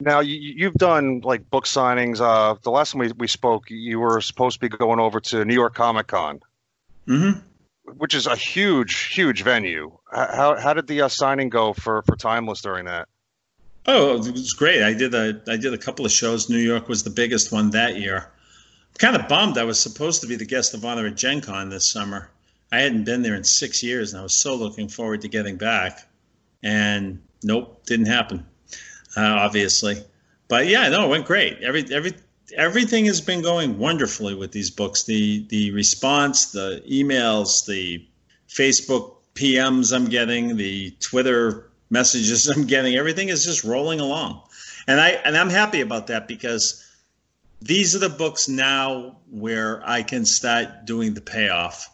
[0.00, 2.20] Now you, have done like book signings.
[2.20, 5.44] Uh, the last time we, we spoke, you were supposed to be going over to
[5.44, 6.40] New York Comic Con,
[7.06, 7.38] mm-hmm.
[7.98, 9.96] which is a huge, huge venue.
[10.10, 13.08] How, how did the uh, signing go for, for Timeless during that?
[13.86, 14.82] Oh, it was great.
[14.82, 16.48] I did a I did a couple of shows.
[16.48, 18.18] New York was the biggest one that year.
[18.18, 19.58] I'm kind of bummed.
[19.58, 22.30] I was supposed to be the guest of honor at Gen Con this summer.
[22.70, 25.56] I hadn't been there in six years, and I was so looking forward to getting
[25.56, 26.08] back
[26.62, 28.46] and nope, didn't happen.
[29.16, 30.02] Uh, obviously,
[30.48, 31.58] but yeah, no, it went great.
[31.60, 32.12] Every every
[32.56, 35.04] everything has been going wonderfully with these books.
[35.04, 38.06] The the response, the emails, the
[38.48, 44.42] Facebook PMs I'm getting, the Twitter messages I'm getting, everything is just rolling along.
[44.88, 46.84] And I and I'm happy about that because
[47.60, 51.88] these are the books now where I can start doing the payoff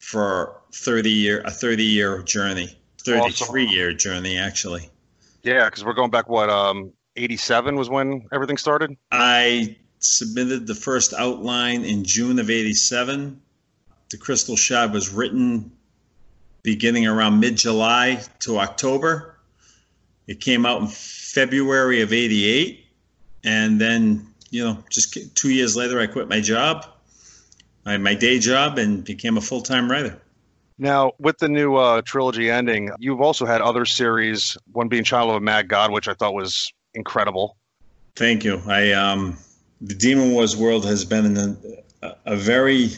[0.00, 2.76] for 30 year a 30 year journey.
[3.04, 4.90] 33 year journey, actually.
[5.42, 8.96] Yeah, because we're going back, what, um, 87 was when everything started?
[9.12, 13.40] I submitted the first outline in June of 87.
[14.10, 15.70] The Crystal Shard was written
[16.62, 19.33] beginning around mid July to October.
[20.26, 22.86] It came out in February of 88.
[23.44, 26.86] And then, you know, just two years later, I quit my job,
[27.84, 30.18] my, my day job, and became a full time writer.
[30.78, 35.30] Now, with the new uh, trilogy ending, you've also had other series, one being Child
[35.30, 37.56] of a Mad God, which I thought was incredible.
[38.16, 38.60] Thank you.
[38.66, 39.36] I um,
[39.80, 41.36] the Demon Wars world has been
[42.02, 42.90] a, a very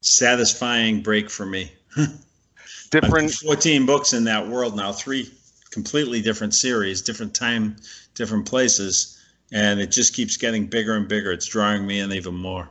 [0.00, 1.72] satisfying break for me.
[2.90, 5.30] different 14 books in that world now, three
[5.70, 7.76] completely different series, different time,
[8.14, 9.18] different places,
[9.52, 11.32] and it just keeps getting bigger and bigger.
[11.32, 12.68] It's drawing me in even more.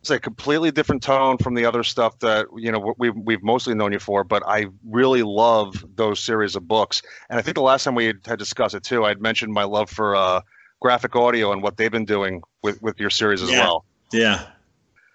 [0.00, 3.74] It's a completely different tone from the other stuff that you know we've we've mostly
[3.74, 4.24] known you for.
[4.24, 8.06] But I really love those series of books, and I think the last time we
[8.06, 10.40] had discussed it too, I'd mentioned my love for uh,
[10.80, 13.60] graphic audio and what they've been doing with with your series as yeah.
[13.60, 13.84] well.
[14.12, 14.44] Yeah,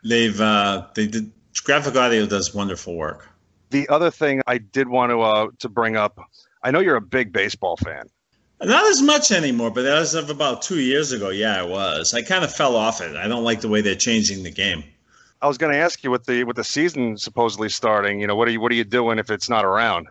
[0.03, 1.31] they've uh, they did
[1.63, 3.27] graphic audio does wonderful work.
[3.69, 6.17] The other thing I did want to uh, to bring up,
[6.63, 8.09] I know you're a big baseball fan.
[8.61, 12.13] Not as much anymore, but as of about two years ago, yeah, I was.
[12.13, 13.15] I kind of fell off it.
[13.15, 14.83] I don't like the way they're changing the game.
[15.41, 18.19] I was going to ask you with the with the season supposedly starting.
[18.19, 20.07] You know, what are you what are you doing if it's not around?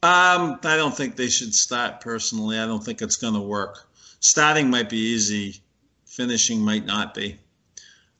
[0.00, 2.00] Um, I don't think they should start.
[2.00, 3.88] Personally, I don't think it's going to work.
[4.20, 5.60] Starting might be easy,
[6.06, 7.36] finishing might not be.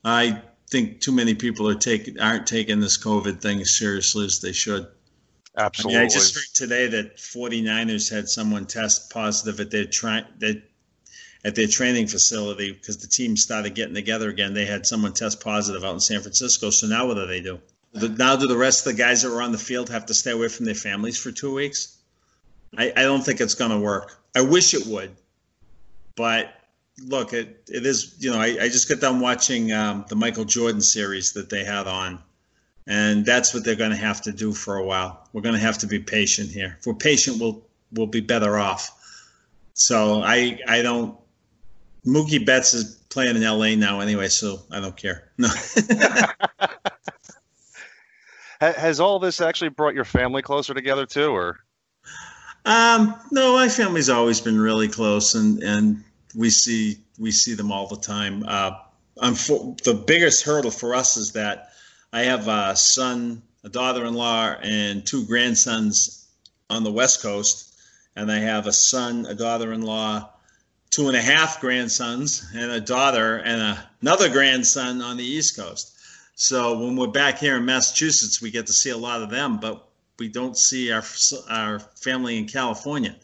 [0.05, 4.41] I think too many people are taking aren't taking this COVID thing as seriously as
[4.41, 4.89] they should.
[5.59, 5.97] Absolutely.
[5.97, 10.29] I, mean, I just heard today that 49ers had someone test positive at their tra-
[10.39, 10.63] that
[11.45, 14.55] at their training facility because the team started getting together again.
[14.55, 16.71] They had someone test positive out in San Francisco.
[16.71, 17.61] So now what do they do?
[17.93, 20.31] Now do the rest of the guys that were on the field have to stay
[20.31, 21.97] away from their families for two weeks?
[22.77, 24.21] I, I don't think it's going to work.
[24.37, 25.11] I wish it would,
[26.17, 26.53] but
[27.03, 28.17] look, it, it is.
[28.19, 31.65] You know, I, I just got done watching um, the Michael Jordan series that they
[31.65, 32.23] had on
[32.89, 35.29] and that's what they're going to have to do for a while.
[35.33, 36.79] We're going to have to be patient here.
[36.81, 38.91] If we're patient, we'll we'll be better off.
[39.75, 41.17] So I I don't.
[42.07, 43.77] Mookie Betts is playing in L.A.
[43.77, 45.31] now anyway, so I don't care.
[45.39, 45.49] No.
[48.61, 51.61] Has all this actually brought your family closer together too, or?
[52.65, 56.03] Um, no, my family's always been really close, and and
[56.35, 58.43] we see we see them all the time.
[58.45, 58.73] Uh,
[59.15, 61.68] the biggest hurdle for us is that
[62.13, 66.27] I have a son, a daughter-in-law, and two grandsons
[66.71, 67.75] on the West Coast,
[68.17, 70.31] and I have a son, a daughter-in-law,
[70.91, 75.57] two and a half grandsons, and a daughter and a, another grandson on the East
[75.57, 75.97] Coast.
[76.35, 79.59] So when we're back here in Massachusetts, we get to see a lot of them,
[79.59, 81.03] but we don't see our
[81.51, 83.17] our family in California.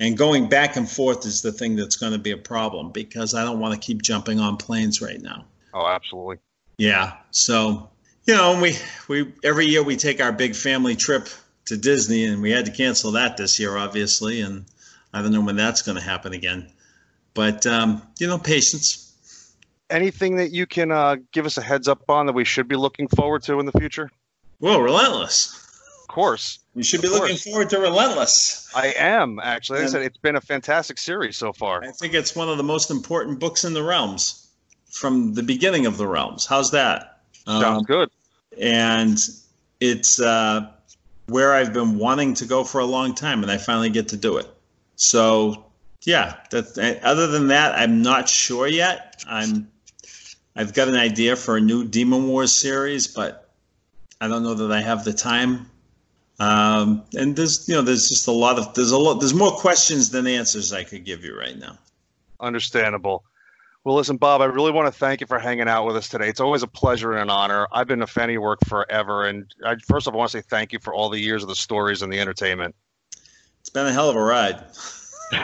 [0.00, 3.34] And going back and forth is the thing that's going to be a problem because
[3.34, 5.44] I don't want to keep jumping on planes right now.
[5.74, 6.38] Oh, absolutely.
[6.76, 7.14] Yeah.
[7.32, 7.90] So
[8.28, 8.76] you know, we
[9.08, 11.28] we every year we take our big family trip
[11.64, 14.66] to Disney, and we had to cancel that this year, obviously, and
[15.14, 16.70] I don't know when that's going to happen again.
[17.32, 19.06] But um, you know, patience.
[19.88, 22.76] Anything that you can uh, give us a heads up on that we should be
[22.76, 24.10] looking forward to in the future?
[24.60, 25.64] Well, Relentless.
[26.02, 26.58] Of course.
[26.74, 28.70] You should be looking forward to Relentless.
[28.74, 29.78] I am actually.
[29.78, 31.82] Like I said it's been a fantastic series so far.
[31.82, 34.46] I think it's one of the most important books in the realms
[34.90, 36.44] from the beginning of the realms.
[36.44, 37.17] How's that?
[37.48, 38.10] Sounds um, good
[38.58, 39.18] and
[39.80, 40.68] it's uh,
[41.26, 44.16] where I've been wanting to go for a long time, and I finally get to
[44.16, 44.46] do it.
[44.96, 45.66] So,
[46.02, 46.36] yeah.
[46.50, 49.24] That, other than that, I'm not sure yet.
[49.28, 49.70] I'm
[50.56, 53.48] I've got an idea for a new Demon Wars series, but
[54.20, 55.70] I don't know that I have the time.
[56.40, 59.52] Um, and there's you know there's just a lot of there's a lot there's more
[59.52, 61.78] questions than answers I could give you right now.
[62.40, 63.24] Understandable.
[63.88, 66.28] Well, listen, Bob, I really want to thank you for hanging out with us today.
[66.28, 67.66] It's always a pleasure and an honor.
[67.72, 69.24] I've been a fan of your work forever.
[69.24, 71.42] And I, first of all, I want to say thank you for all the years
[71.42, 72.74] of the stories and the entertainment.
[73.60, 74.62] It's been a hell of a ride.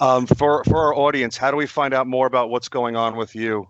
[0.00, 3.16] um, for, for our audience, how do we find out more about what's going on
[3.16, 3.68] with you?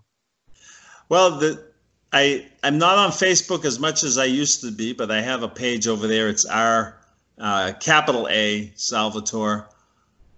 [1.08, 1.66] Well, the,
[2.12, 5.42] I, I'm not on Facebook as much as I used to be, but I have
[5.42, 6.28] a page over there.
[6.28, 6.96] It's our
[7.36, 9.66] uh, capital A Salvatore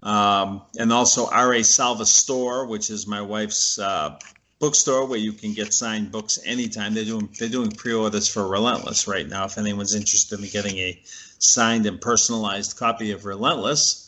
[0.02, 1.64] um, and also R.A.
[1.64, 4.18] Salva Store, which is my wife's uh,
[4.58, 6.94] bookstore where you can get signed books anytime.
[6.94, 9.44] They're doing they're doing pre-orders for Relentless right now.
[9.44, 11.00] If anyone's interested in getting a
[11.38, 14.04] signed and personalized copy of Relentless,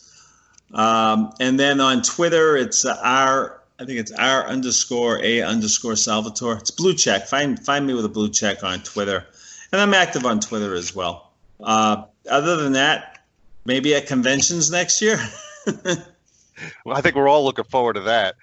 [0.73, 5.97] um, and then on Twitter it's uh, R I think it's R underscore A underscore
[5.97, 6.59] Salvatore.
[6.59, 7.27] It's blue check.
[7.27, 9.27] Find find me with a blue check on Twitter,
[9.73, 11.33] and I'm active on Twitter as well.
[11.59, 13.25] Uh, other than that,
[13.65, 15.19] maybe at conventions next year.
[15.67, 18.37] well, I think we're all looking forward to that.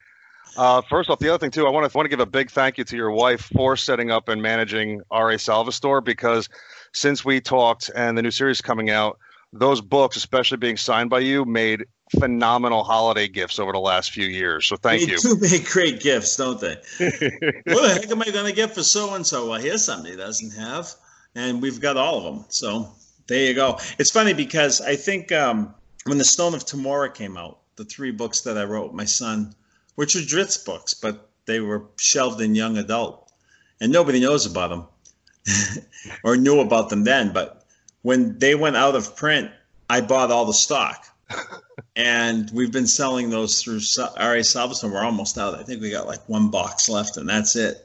[0.56, 2.50] Uh, first off, the other thing too, I want to want to give a big
[2.50, 6.50] thank you to your wife for setting up and managing RA Salva Store because
[6.94, 9.20] since we talked and the new series coming out,
[9.54, 11.86] those books, especially being signed by you, made
[12.20, 14.66] phenomenal holiday gifts over the last few years.
[14.66, 15.20] So thank they you.
[15.20, 16.76] Do make great gifts, don't they?
[17.00, 19.50] what the heck am I going to get for so and so?
[19.50, 20.94] Well, here's something he doesn't have,
[21.36, 22.46] and we've got all of them.
[22.50, 22.92] So
[23.28, 23.80] there you go.
[24.00, 25.74] It's funny because I think um,
[26.08, 29.54] when the Stone of Tymora came out, the three books that I wrote, my son,
[29.96, 33.32] which are Drizzt books, but they were shelved in young adult,
[33.80, 35.86] and nobody knows about them
[36.24, 37.34] or knew about them then.
[37.34, 37.64] But
[38.02, 39.52] when they went out of print,
[39.90, 41.06] I bought all the stock.
[41.96, 43.82] and we've been selling those through
[44.18, 44.44] R.A.
[44.44, 44.92] Salvation.
[44.92, 45.56] We're almost out.
[45.56, 47.78] I think we got like one box left, and that's it.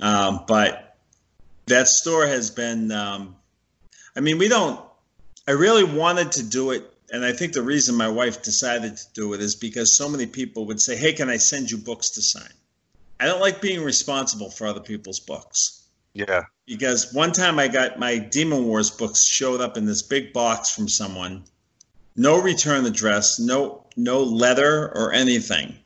[0.00, 0.96] Um, but
[1.66, 2.92] that store has been.
[2.92, 3.36] Um,
[4.16, 4.80] I mean, we don't.
[5.46, 9.04] I really wanted to do it, and I think the reason my wife decided to
[9.14, 12.10] do it is because so many people would say, "Hey, can I send you books
[12.10, 12.52] to sign?"
[13.20, 15.82] I don't like being responsible for other people's books.
[16.14, 16.44] Yeah.
[16.66, 20.70] Because one time I got my Demon Wars books showed up in this big box
[20.70, 21.44] from someone,
[22.16, 25.76] no return address, no no letter or anything,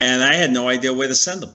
[0.00, 1.54] and I had no idea where to send them.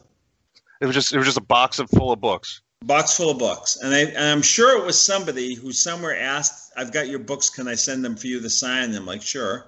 [0.82, 2.62] It was just it was just a box of full of books.
[2.86, 6.72] Box full of books, and, I, and I'm sure it was somebody who somewhere asked,
[6.78, 7.50] "I've got your books.
[7.50, 9.68] Can I send them for you to sign?" And I'm like, "Sure."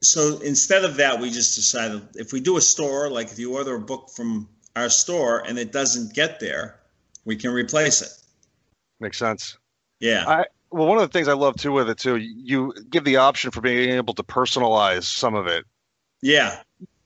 [0.00, 3.56] So instead of that, we just decided if we do a store, like if you
[3.56, 6.80] order a book from our store and it doesn't get there,
[7.24, 8.10] we can replace it.
[9.00, 9.58] Makes sense.
[10.00, 10.24] Yeah.
[10.26, 13.16] I, well, one of the things I love too with it too, you give the
[13.16, 15.64] option for being able to personalize some of it.
[16.22, 16.62] Yeah.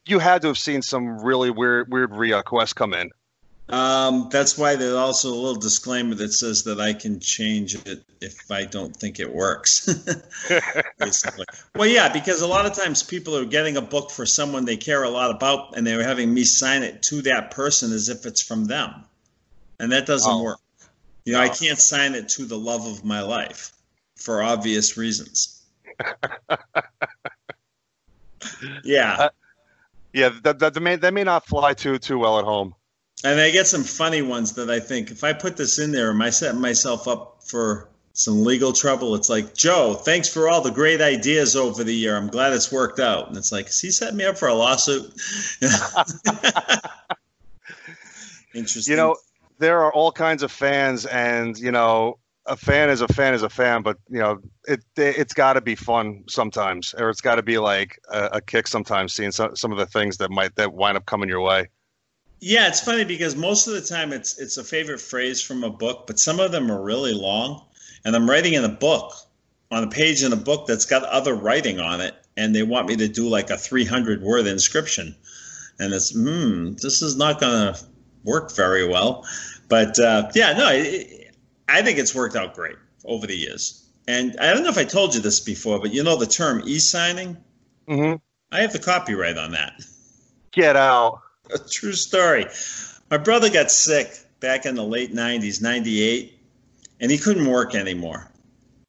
[0.07, 3.11] You had to have seen some really weird, weird requests come in.
[3.68, 8.03] Um, that's why there's also a little disclaimer that says that I can change it
[8.20, 9.87] if I don't think it works.
[10.98, 11.46] Basically.
[11.75, 14.77] Well, yeah, because a lot of times people are getting a book for someone they
[14.77, 18.27] care a lot about, and they're having me sign it to that person as if
[18.27, 18.92] it's from them,
[19.79, 20.42] and that doesn't Oh.
[20.42, 20.59] work.
[21.25, 23.70] You know, I can't sign it to the love of my life
[24.16, 25.62] for obvious reasons.
[28.85, 29.16] yeah.
[29.18, 29.29] Uh,
[30.12, 32.75] yeah, that, that, that may that may not fly too too well at home.
[33.24, 36.11] And I get some funny ones that I think if I put this in there,
[36.11, 39.14] am I setting myself up for some legal trouble?
[39.14, 42.16] It's like, Joe, thanks for all the great ideas over the year.
[42.16, 43.28] I'm glad it's worked out.
[43.28, 45.04] And it's like, is he setting me up for a lawsuit?
[48.54, 48.92] Interesting.
[48.92, 49.16] You know,
[49.58, 53.42] there are all kinds of fans, and you know, a fan is a fan is
[53.42, 57.37] a fan, but you know, it it's got to be fun sometimes, or it's got
[57.37, 60.54] to be like a, a kick sometimes, seeing some some of the things that might
[60.56, 61.68] that wind up coming your way.
[62.44, 65.70] Yeah, it's funny because most of the time it's it's a favorite phrase from a
[65.70, 67.64] book, but some of them are really long.
[68.05, 69.14] And I'm writing in a book
[69.70, 72.88] on a page in a book that's got other writing on it, and they want
[72.88, 75.14] me to do like a 300 word inscription,
[75.78, 77.81] and it's hmm, this is not going to
[78.24, 79.24] work very well.
[79.68, 81.37] But uh, yeah, no, it,
[81.68, 83.88] I think it's worked out great over the years.
[84.09, 86.62] And I don't know if I told you this before, but you know the term
[86.66, 87.37] e-signing.
[87.88, 88.16] Mm-hmm.
[88.50, 89.81] I have the copyright on that.
[90.50, 91.21] Get out.
[91.55, 92.46] A true story.
[93.11, 94.09] My brother got sick
[94.40, 96.38] back in the late 90s, 98,
[97.00, 98.31] and he couldn't work anymore.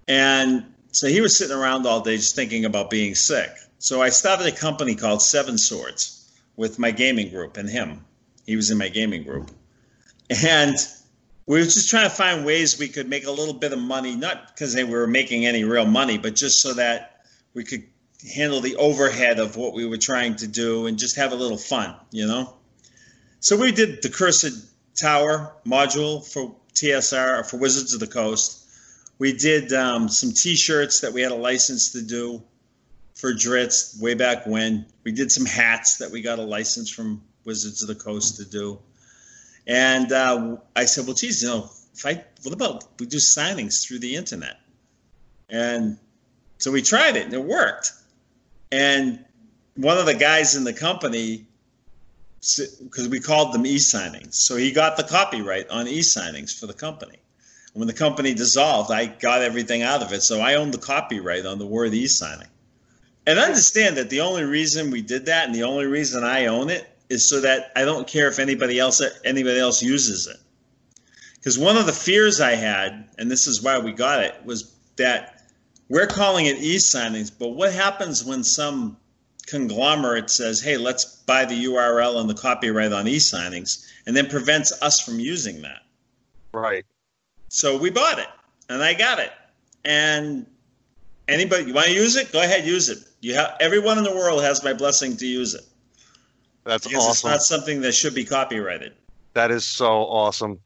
[0.07, 3.49] And so he was sitting around all day just thinking about being sick.
[3.79, 8.05] So I started a company called Seven Swords with my gaming group and him.
[8.45, 9.51] He was in my gaming group.
[10.29, 10.75] And
[11.45, 14.15] we were just trying to find ways we could make a little bit of money,
[14.15, 17.83] not because they were making any real money, but just so that we could
[18.31, 21.57] handle the overhead of what we were trying to do and just have a little
[21.57, 22.53] fun, you know?
[23.39, 28.65] So we did the Cursed Tower module for TSR, for Wizards of the Coast.
[29.19, 32.41] We did um, some t shirts that we had a license to do
[33.15, 34.85] for Drizzt way back when.
[35.03, 38.45] We did some hats that we got a license from Wizards of the Coast to
[38.45, 38.79] do.
[39.67, 43.85] And uh, I said, well, geez, you know, if I, what about we do signings
[43.85, 44.59] through the internet?
[45.49, 45.97] And
[46.57, 47.91] so we tried it and it worked.
[48.73, 49.23] And
[49.75, 51.45] one of the guys in the company,
[52.39, 57.19] because we called them e-signings, so he got the copyright on e-signings for the company.
[57.73, 60.79] And when the company dissolved, I got everything out of it, so I own the
[60.79, 62.47] copyright on the word e-signing.
[63.27, 66.71] And understand that the only reason we did that, and the only reason I own
[66.71, 70.37] it, is so that I don't care if anybody else anybody else uses it.
[71.35, 74.73] Because one of the fears I had, and this is why we got it, was
[74.95, 75.42] that
[75.89, 78.97] we're calling it e-signings, but what happens when some
[79.47, 84.71] conglomerate says, "Hey, let's buy the URL and the copyright on e-signings," and then prevents
[84.81, 85.83] us from using that?
[86.53, 86.85] Right.
[87.49, 88.29] So we bought it,
[88.69, 89.31] and I got it.
[89.85, 90.45] And
[91.27, 92.31] anybody, you want to use it?
[92.31, 92.99] Go ahead, use it.
[93.21, 95.65] You have everyone in the world has my blessing to use it.
[96.63, 97.11] That's because awesome.
[97.11, 98.93] it's not something that should be copyrighted.
[99.33, 100.59] That is so awesome.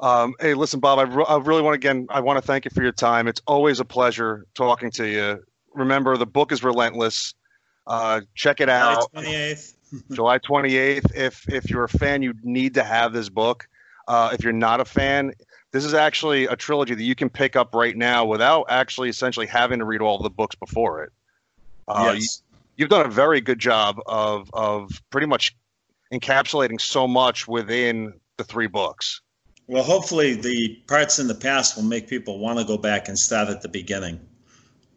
[0.00, 0.98] Um, hey, listen, Bob.
[0.98, 2.06] I, re- I really want to again.
[2.10, 3.28] I want to thank you for your time.
[3.28, 5.44] It's always a pleasure talking to you.
[5.74, 7.34] Remember, the book is relentless.
[7.86, 9.06] Uh, check it out.
[9.14, 9.74] July 28th.
[10.12, 11.14] July 28th.
[11.14, 13.68] If if you're a fan, you need to have this book.
[14.08, 15.32] Uh, if you're not a fan,
[15.72, 19.46] this is actually a trilogy that you can pick up right now without actually essentially
[19.46, 21.12] having to read all the books before it.
[21.86, 22.42] Uh, yes.
[22.76, 25.54] you, have done a very good job of of pretty much
[26.12, 29.20] encapsulating so much within the three books.
[29.70, 33.16] Well, hopefully, the parts in the past will make people want to go back and
[33.16, 34.18] start at the beginning.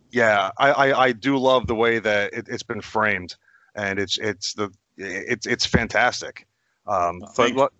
[0.09, 3.36] Yeah, I, I, I do love the way that it, it's been framed,
[3.76, 6.47] and it's it's the it's it's fantastic.
[6.88, 7.74] Um, but look,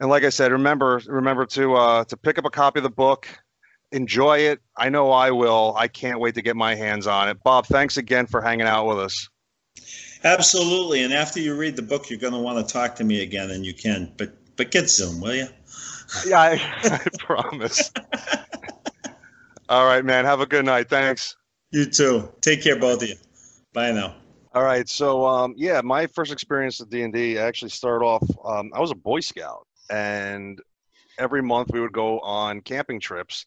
[0.00, 2.90] And like I said, remember remember to uh, to pick up a copy of the
[2.90, 3.26] book,
[3.90, 4.60] enjoy it.
[4.76, 5.74] I know I will.
[5.78, 7.42] I can't wait to get my hands on it.
[7.42, 9.30] Bob, thanks again for hanging out with us.
[10.24, 11.04] Absolutely.
[11.04, 13.50] And after you read the book, you're going to want to talk to me again,
[13.50, 14.12] and you can.
[14.18, 15.48] But but get Zoom, will you?
[16.26, 16.52] Yeah, I,
[16.84, 17.92] I promise.
[19.68, 20.24] All right, man.
[20.24, 20.88] Have a good night.
[20.88, 21.36] Thanks.
[21.70, 22.32] You too.
[22.40, 23.16] Take care, both of you.
[23.74, 24.14] Bye now.
[24.54, 24.88] All right.
[24.88, 28.24] So, um, yeah, my first experience with D and D actually started off.
[28.44, 30.58] Um, I was a Boy Scout, and
[31.18, 33.44] every month we would go on camping trips,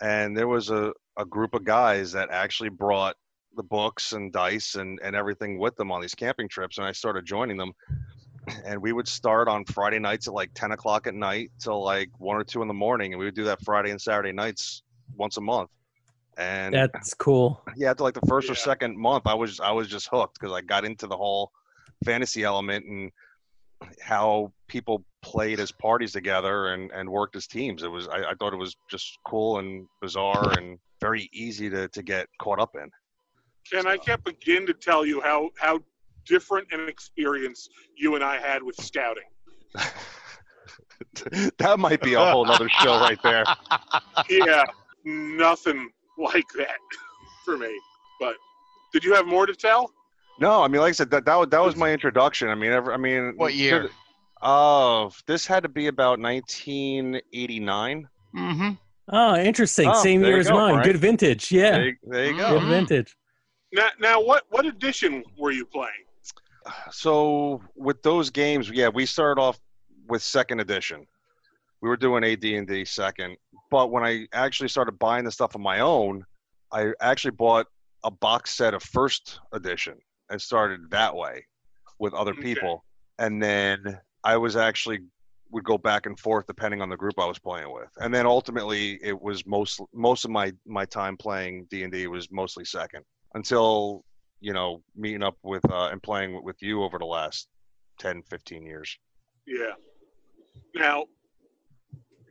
[0.00, 3.16] and there was a, a group of guys that actually brought
[3.56, 6.92] the books and dice and, and everything with them on these camping trips, and I
[6.92, 7.72] started joining them.
[8.64, 12.10] And we would start on Friday nights at like 10 o'clock at night till like
[12.18, 14.82] one or two in the morning, and we would do that Friday and Saturday nights
[15.16, 15.70] once a month.
[16.36, 17.62] And That's cool.
[17.76, 20.54] yeah, after like the first or second month, I was I was just hooked because
[20.54, 21.50] I got into the whole
[22.04, 23.10] fantasy element and
[24.00, 27.82] how people played as parties together and and worked as teams.
[27.82, 31.88] It was I, I thought it was just cool and bizarre and very easy to
[31.88, 32.90] to get caught up in.
[33.76, 35.80] And I can't begin to tell you how how
[36.26, 39.24] different an experience you and I had with scouting.
[41.58, 43.44] that might be a whole other show right there.
[44.28, 44.64] Yeah,
[45.04, 46.76] nothing like that
[47.44, 47.74] for me.
[48.20, 48.34] But
[48.92, 49.90] did you have more to tell?
[50.40, 52.48] No, I mean, like I said, that that was, that was my introduction.
[52.48, 53.90] I mean, ever, I mean, What year?
[54.42, 58.08] Oh, this had to be about 1989.
[58.36, 58.70] Mm-hmm.
[59.12, 59.88] Oh, interesting.
[59.88, 60.74] Oh, Same year as go, mine.
[60.74, 60.84] Frank.
[60.86, 61.50] Good vintage.
[61.52, 61.70] Yeah.
[61.72, 62.58] There, you- there you go.
[62.60, 63.16] Good vintage.
[63.72, 65.90] Now, now what what edition were you playing?
[66.90, 69.58] So with those games, yeah, we started off
[70.08, 71.06] with second edition.
[71.80, 73.36] We were doing AD and D second,
[73.70, 76.24] but when I actually started buying the stuff on my own,
[76.72, 77.66] I actually bought
[78.04, 79.98] a box set of first edition
[80.30, 81.46] and started that way
[81.98, 82.42] with other Okay.
[82.42, 82.84] people,
[83.18, 85.00] and then I was actually
[85.52, 88.26] would go back and forth depending on the group I was playing with, and then
[88.26, 92.64] ultimately it was most most of my my time playing D and D was mostly
[92.64, 93.04] second
[93.34, 94.04] until
[94.40, 97.48] you know meeting up with uh, and playing with you over the last
[97.98, 98.98] 10 15 years.
[99.46, 99.72] Yeah.
[100.74, 101.04] Now,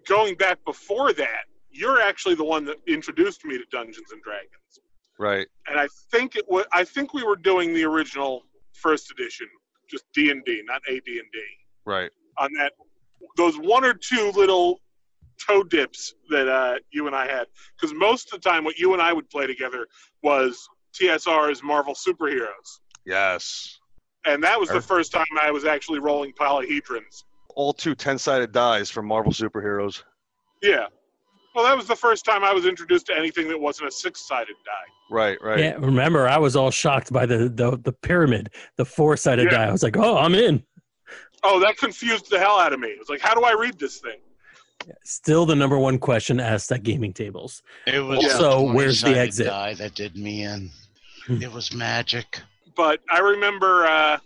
[0.07, 4.79] going back before that, you're actually the one that introduced me to Dungeons and Dragons,
[5.19, 5.47] right.
[5.67, 8.43] And I think it was I think we were doing the original
[8.73, 9.47] first edition,
[9.89, 11.41] just D and D, not AD and D.
[11.85, 12.11] right.
[12.37, 12.73] On that
[13.37, 14.79] those one or two little
[15.39, 17.47] toe dips that uh, you and I had.
[17.75, 19.87] Because most of the time what you and I would play together
[20.23, 22.79] was TSR's Marvel superheroes.
[23.05, 23.79] Yes.
[24.25, 27.23] And that was the first time I was actually rolling polyhedrons.
[27.55, 30.03] All two 10-sided dies from marvel superheroes.
[30.61, 30.85] Yeah.
[31.55, 34.55] Well that was the first time I was introduced to anything that wasn't a six-sided
[34.65, 34.71] die.
[35.15, 35.59] Right right.
[35.59, 35.75] Yeah.
[35.79, 39.57] Remember, I was all shocked by the the, the pyramid, the four sided Yeah.
[39.57, 39.65] die.
[39.65, 40.63] I was like, oh, I'm in.
[41.43, 42.89] oh that confused the hell out of me.
[42.89, 44.19] It was like how do I read this thing
[45.03, 47.61] Still the number one question asked at gaming tables.
[47.85, 49.47] It was Also, the where's the 20-sided exit?
[49.47, 50.69] Die that did me in.
[51.27, 51.41] Hmm.
[51.41, 52.41] It was magic.
[52.75, 54.17] but I remember uh,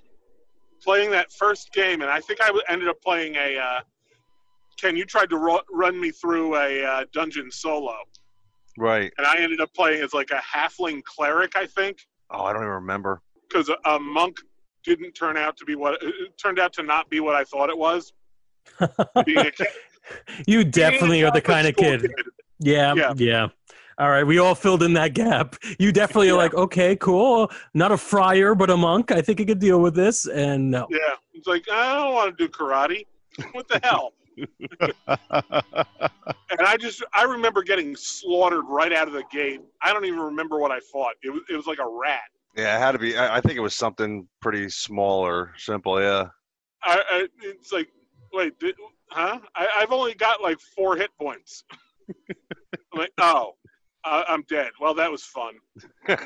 [0.83, 3.57] playing that first game, and I think I ended up playing a.
[3.57, 3.79] Uh,
[4.79, 7.95] Ken, you tried to ru- run me through a uh, dungeon solo,
[8.77, 11.99] right and I ended up playing as like a halfling cleric, I think,
[12.31, 14.37] oh i don't even remember because a, a monk
[14.83, 17.69] didn't turn out to be what it turned out to not be what I thought
[17.69, 18.11] it was.
[19.25, 19.67] Being a kid,
[20.47, 22.11] You definitely are the kind of school kid.
[22.59, 23.13] Yeah, Yeah.
[23.17, 23.47] yeah.
[23.99, 25.55] All right, we all filled in that gap.
[25.77, 27.51] You definitely are like, okay, cool.
[27.75, 29.11] Not a friar, but a monk.
[29.11, 30.25] I think I could deal with this.
[30.25, 30.97] And no, Yeah,
[31.33, 33.05] it's like I don't want to do karate.
[33.51, 34.13] What the hell?
[35.07, 39.61] and I just I remember getting slaughtered right out of the gate.
[39.81, 41.13] I don't even remember what I fought.
[41.23, 42.21] It was it was like a rat.
[42.55, 45.99] yeah it had to be i, I think it was something pretty small or simple
[46.01, 46.27] yeah
[46.83, 47.89] I, I it's like
[48.33, 48.75] wait, did,
[49.13, 49.39] huh?
[49.55, 51.63] I, I've only got like four hit points.
[52.09, 53.55] I'm like, oh,
[54.03, 54.71] uh, I'm dead.
[54.79, 55.53] Well, that was fun.
[56.07, 56.19] let,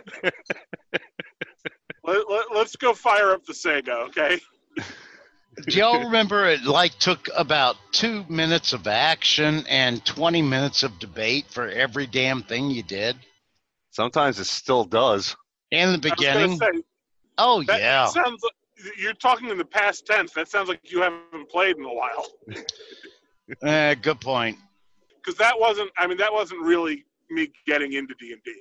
[2.05, 4.39] let, let's go fire up the Sega, okay?
[5.67, 10.99] Do y'all remember it like took about two minutes of action and 20 minutes of
[10.99, 13.17] debate for every damn thing you did?
[13.97, 15.35] sometimes it still does
[15.71, 16.57] In the I was gonna beginning?
[16.59, 16.83] say,
[17.39, 18.05] Oh, that yeah.
[18.05, 18.53] sounds like
[18.97, 20.31] you're talking in the past tense.
[20.33, 22.25] That sounds like you haven't played in a while.
[23.63, 24.57] Eh, good point.
[25.15, 28.53] because that wasn't i mean that wasn't really me getting into d&d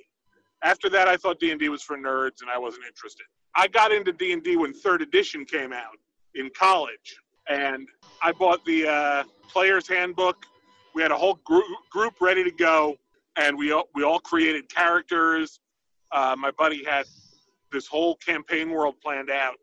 [0.63, 4.13] after that i thought d&d was for nerds and i wasn't interested i got into
[4.13, 5.97] d&d when third edition came out
[6.35, 7.17] in college
[7.49, 7.85] and
[8.21, 10.45] i bought the uh, player's handbook
[10.95, 12.95] we had a whole group, group ready to go
[13.35, 15.59] and we all, we all created characters
[16.13, 17.05] uh, my buddy had
[17.73, 19.55] this whole campaign world planned out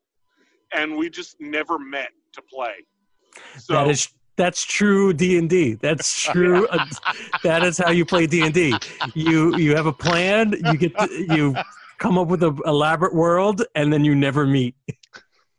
[0.72, 2.74] and we just never met to play
[3.58, 5.74] so that is that's true D and D.
[5.74, 6.66] That's true.
[6.68, 6.84] uh,
[7.44, 8.74] that is how you play D and D.
[9.14, 10.54] You you have a plan.
[10.64, 11.54] You get to, you
[11.98, 14.74] come up with an elaborate world, and then you never meet.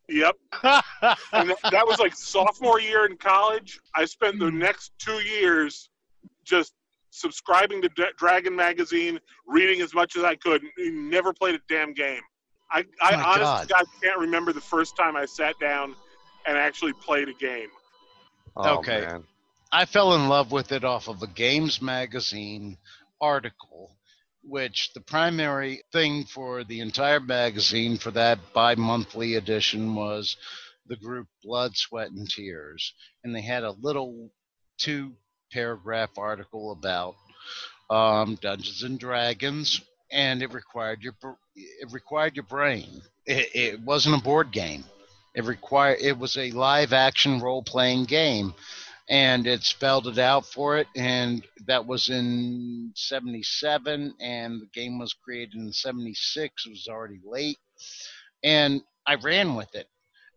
[0.10, 0.36] Yep.
[0.64, 3.80] and that, that was like sophomore year in college.
[3.96, 5.90] I spent the next two years
[6.44, 6.74] just
[7.12, 10.62] subscribing to D- Dragon magazine, reading as much as I could.
[10.78, 12.22] and Never played a damn game.
[12.72, 13.70] I, I My honestly God.
[13.70, 15.96] God can't remember the first time I sat down
[16.48, 17.70] and actually played a game.
[18.56, 19.02] Oh, Okay.
[19.02, 19.24] man.
[19.72, 22.78] I fell in love with it off of a Games Magazine
[23.20, 23.98] article,
[24.44, 30.38] which the primary thing for the entire magazine for that bi monthly edition was
[30.88, 32.94] the group Blood, Sweat, and Tears.
[33.24, 34.32] And they had a little
[34.78, 35.14] two
[35.52, 37.16] paragraph article about
[37.90, 39.82] um, Dungeons and Dragons,
[40.16, 41.14] and it required your
[41.56, 43.02] it required your brain.
[43.28, 44.86] It, it wasn't a board game.
[45.36, 48.56] It required it was a live action role playing game
[49.10, 54.98] and it spelled it out for it and that was in 77 and the game
[54.98, 57.60] was created in 76 it was already late
[58.44, 59.88] and i ran with it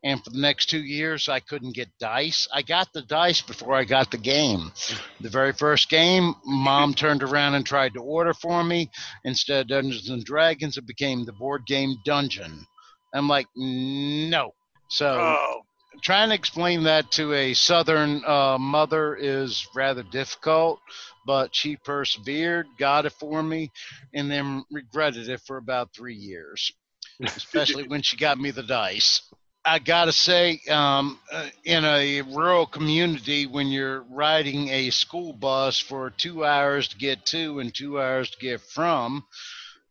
[0.04, 2.46] and for the next two years i couldn't get dice.
[2.52, 4.72] I got the dice before i got the game.
[5.20, 8.90] The very first game mom turned around and tried to order for me.
[9.24, 12.66] Instead of dungeons and dragons it became the board game dungeon.
[13.14, 14.52] I'm like no.
[14.88, 15.60] So Oh,
[16.02, 20.80] trying to explain that to a southern uh, mother is rather difficult
[21.26, 23.70] but she persevered got it for me
[24.14, 26.72] and then regretted it for about three years
[27.22, 29.22] especially when she got me the dice
[29.68, 35.78] i gotta say um, uh, in a rural community when you're riding a school bus
[35.78, 39.22] for two hours to get to and two hours to get from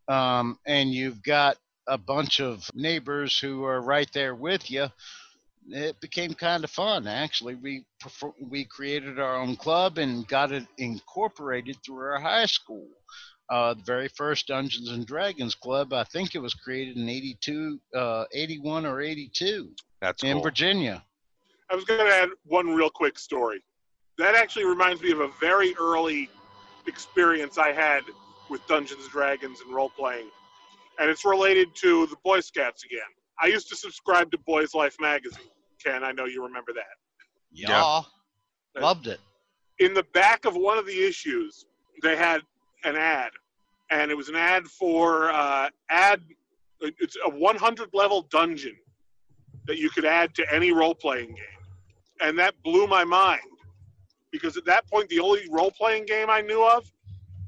[0.07, 1.57] um, and you've got
[1.87, 4.87] a bunch of neighbors who are right there with you
[5.69, 7.07] it became kind of fun.
[7.07, 7.85] Actually we
[8.39, 12.87] we created our own club and got it incorporated through our high school
[13.49, 17.79] uh, the very first dungeons and dragons club i think it was created in 82
[17.95, 19.71] uh, 81 or 82
[20.01, 20.43] That's in cool.
[20.43, 21.03] virginia
[21.69, 23.61] I was going to add one real quick story.
[24.17, 26.29] That actually reminds me of a very early
[26.87, 28.03] experience I had
[28.49, 30.29] with Dungeons and Dragons and role playing,
[30.97, 33.01] and it's related to the Boy Scouts again.
[33.41, 35.51] I used to subscribe to Boys Life magazine.
[35.83, 36.85] Ken, I know you remember that.
[37.51, 38.01] yeah,
[38.79, 39.19] loved it
[39.79, 41.65] in the back of one of the issues,
[42.01, 42.41] they had
[42.87, 43.31] an ad,
[43.89, 46.21] and it was an ad for uh, ad.
[46.81, 48.75] It's a 100 level dungeon
[49.65, 51.65] that you could add to any role playing game,
[52.21, 53.41] and that blew my mind
[54.31, 56.89] because at that point the only role playing game I knew of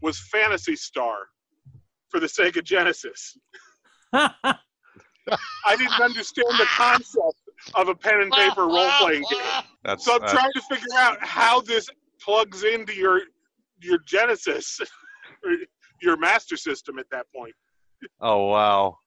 [0.01, 1.27] was Phantasy Star
[2.09, 3.37] for the Sega Genesis.
[4.13, 7.41] I didn't understand the concept
[7.75, 9.41] of a pen and paper role playing game.
[9.83, 13.21] That's So I'm uh, trying to figure out how this plugs into your
[13.81, 14.79] your Genesis,
[16.01, 17.53] your Master System at that point.
[18.21, 18.97] oh wow.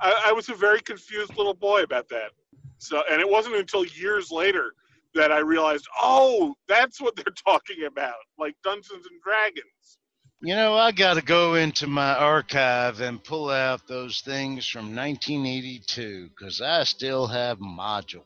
[0.00, 2.30] I, I was a very confused little boy about that.
[2.78, 4.72] So, and it wasn't until years later
[5.14, 9.98] that I realized, oh, that's what they're talking about, like Dungeons and Dragons.
[10.40, 14.94] You know, I got to go into my archive and pull out those things from
[14.96, 18.24] 1982 because I still have modules.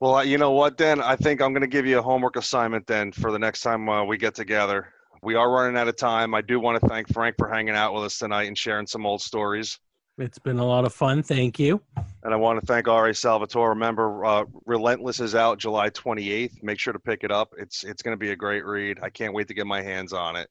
[0.00, 1.02] Well, you know what, then?
[1.02, 3.86] I think I'm going to give you a homework assignment then for the next time
[3.90, 4.88] uh, we get together.
[5.22, 6.34] We are running out of time.
[6.34, 9.04] I do want to thank Frank for hanging out with us tonight and sharing some
[9.04, 9.78] old stories.
[10.18, 11.22] It's been a lot of fun.
[11.22, 11.82] Thank you.
[12.22, 13.14] And I want to thank R.A.
[13.14, 13.70] Salvatore.
[13.70, 16.62] Remember, uh, Relentless is out July 28th.
[16.62, 17.52] Make sure to pick it up.
[17.58, 18.98] It's it's going to be a great read.
[19.02, 20.48] I can't wait to get my hands on it.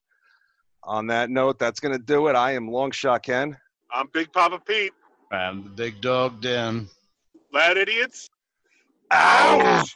[0.84, 2.36] On that note, that's going to do it.
[2.36, 3.55] I am Longshot Ken.
[3.93, 4.93] I'm Big Papa Pete.
[5.32, 6.89] I'm the big dog den.
[7.53, 8.30] Loud idiots.
[9.11, 9.95] Ouch!